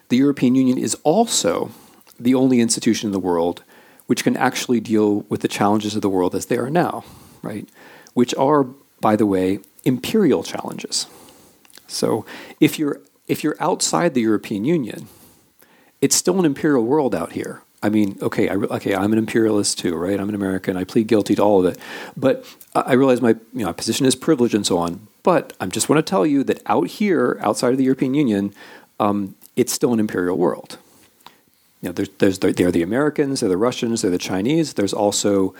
[0.08, 1.70] The European Union is also
[2.18, 3.62] the only institution in the world
[4.06, 7.04] which can actually deal with the challenges of the world as they are now,
[7.42, 7.68] right?
[8.14, 8.64] Which are,
[9.00, 11.06] by the way, imperial challenges.
[11.86, 12.24] So
[12.60, 15.08] if you're if you're outside the European Union,
[16.00, 17.62] it's still an imperial world out here.
[17.82, 20.18] I mean, okay, I, okay, I'm an imperialist too, right?
[20.18, 20.76] I'm an American.
[20.76, 21.78] I plead guilty to all of it,
[22.16, 25.06] but I realize my you know position is privilege and so on.
[25.22, 28.54] But I just want to tell you that out here, outside of the European Union,
[28.98, 30.78] um, it's still an imperial world.
[31.82, 34.74] You know, there's, there's there are the Americans, they're the Russians, they're the Chinese.
[34.74, 35.54] There's also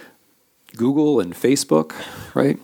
[0.76, 1.94] Google and Facebook,
[2.34, 2.58] right?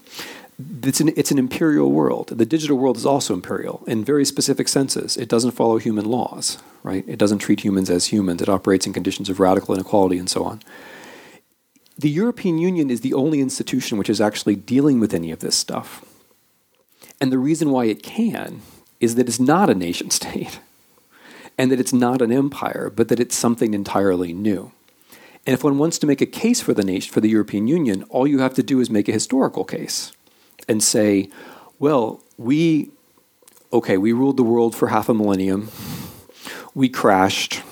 [0.82, 2.28] It's an, it's an imperial world.
[2.28, 5.16] The digital world is also imperial in very specific senses.
[5.16, 7.04] It doesn't follow human laws, right?
[7.06, 8.42] It doesn't treat humans as humans.
[8.42, 10.60] It operates in conditions of radical inequality and so on.
[11.98, 15.56] The European Union is the only institution which is actually dealing with any of this
[15.56, 16.04] stuff.
[17.20, 18.62] And the reason why it can
[18.98, 20.60] is that it's not a nation state
[21.56, 24.72] and that it's not an empire, but that it's something entirely new.
[25.46, 28.04] And if one wants to make a case for the nation, for the European Union,
[28.04, 30.12] all you have to do is make a historical case
[30.72, 31.30] and say,
[31.78, 32.90] well, we,
[33.72, 35.70] okay, we ruled the world for half a millennium,
[36.74, 37.62] we crashed,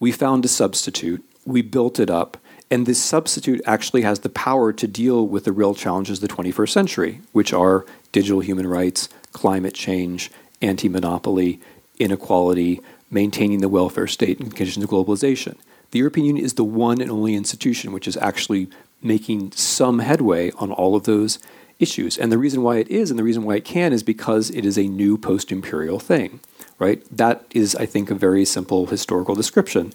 [0.00, 2.38] we found a substitute, we built it up,
[2.70, 6.34] and this substitute actually has the power to deal with the real challenges of the
[6.34, 10.30] 21st century, which are digital human rights, climate change,
[10.62, 11.60] anti monopoly,
[11.98, 12.80] inequality,
[13.10, 15.56] maintaining the welfare state in conditions of globalization.
[15.90, 18.68] The European Union is the one and only institution which is actually
[19.02, 21.38] making some headway on all of those
[21.78, 22.18] issues.
[22.18, 24.64] And the reason why it is and the reason why it can is because it
[24.64, 26.40] is a new post imperial thing,
[26.78, 27.02] right?
[27.16, 29.92] That is, I think, a very simple historical description.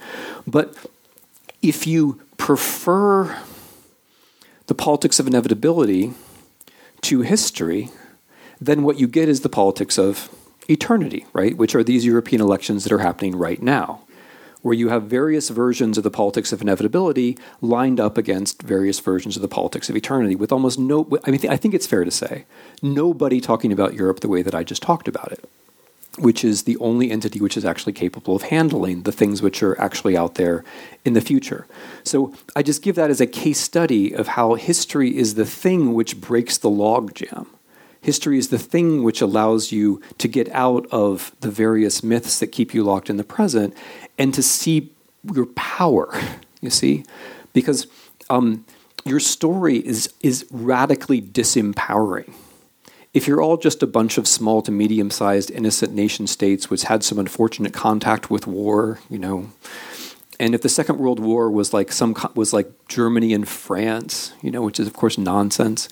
[0.47, 0.75] But
[1.61, 3.37] if you prefer
[4.67, 6.13] the politics of inevitability
[7.01, 7.89] to history,
[8.61, 10.29] then what you get is the politics of
[10.69, 11.57] eternity, right?
[11.57, 14.01] Which are these European elections that are happening right now,
[14.63, 19.35] where you have various versions of the politics of inevitability lined up against various versions
[19.35, 22.11] of the politics of eternity, with almost no, I mean, I think it's fair to
[22.11, 22.45] say,
[22.81, 25.47] nobody talking about Europe the way that I just talked about it
[26.19, 29.79] which is the only entity which is actually capable of handling the things which are
[29.81, 30.63] actually out there
[31.03, 31.65] in the future.
[32.03, 35.93] So I just give that as a case study of how history is the thing
[35.93, 37.47] which breaks the logjam.
[38.03, 42.47] History is the thing which allows you to get out of the various myths that
[42.47, 43.75] keep you locked in the present
[44.17, 44.91] and to see
[45.33, 46.13] your power,
[46.61, 47.05] you see?
[47.53, 47.87] Because
[48.29, 48.65] um,
[49.05, 52.31] your story is, is radically disempowering
[53.13, 56.83] if you're all just a bunch of small to medium sized innocent nation states which
[56.83, 59.51] had some unfortunate contact with war, you know,
[60.39, 64.51] and if the Second World War was like some was like Germany and France, you
[64.51, 65.87] know, which is of course nonsense.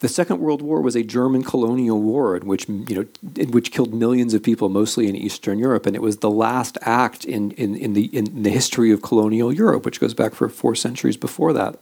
[0.00, 3.72] The Second World War was a German colonial war in which you know in which
[3.72, 7.52] killed millions of people, mostly in Eastern Europe, and it was the last act in
[7.52, 11.16] in, in the in the history of colonial Europe, which goes back for four centuries
[11.16, 11.78] before that.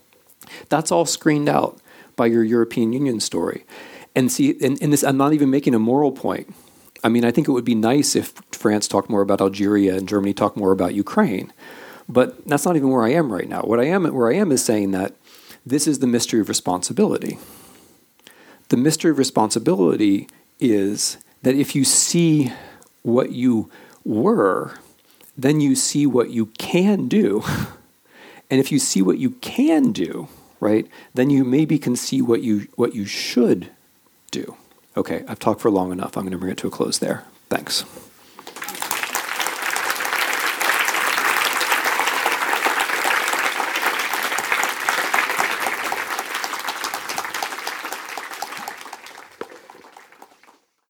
[0.69, 1.79] That's all screened out
[2.17, 3.65] by your European Union story.
[4.15, 6.55] And see, and this, I'm not even making a moral point.
[7.03, 10.09] I mean, I think it would be nice if France talked more about Algeria and
[10.09, 11.53] Germany talked more about Ukraine.
[12.09, 13.63] But that's not even where I am right now.
[13.63, 15.15] What I am where I am is saying that
[15.67, 17.39] this is the mystery of responsibility.
[18.69, 22.53] The mystery of responsibility is that if you see
[23.03, 23.71] what you
[24.05, 24.79] were,
[25.37, 27.43] then you see what you can do.
[28.51, 30.29] And if you see what you can do,
[30.61, 33.71] right, then you maybe can see what you what you should
[34.31, 34.57] do.
[34.97, 36.17] Okay, I've talked for long enough.
[36.17, 37.25] I'm going to bring it to a close there.
[37.49, 37.85] Thanks.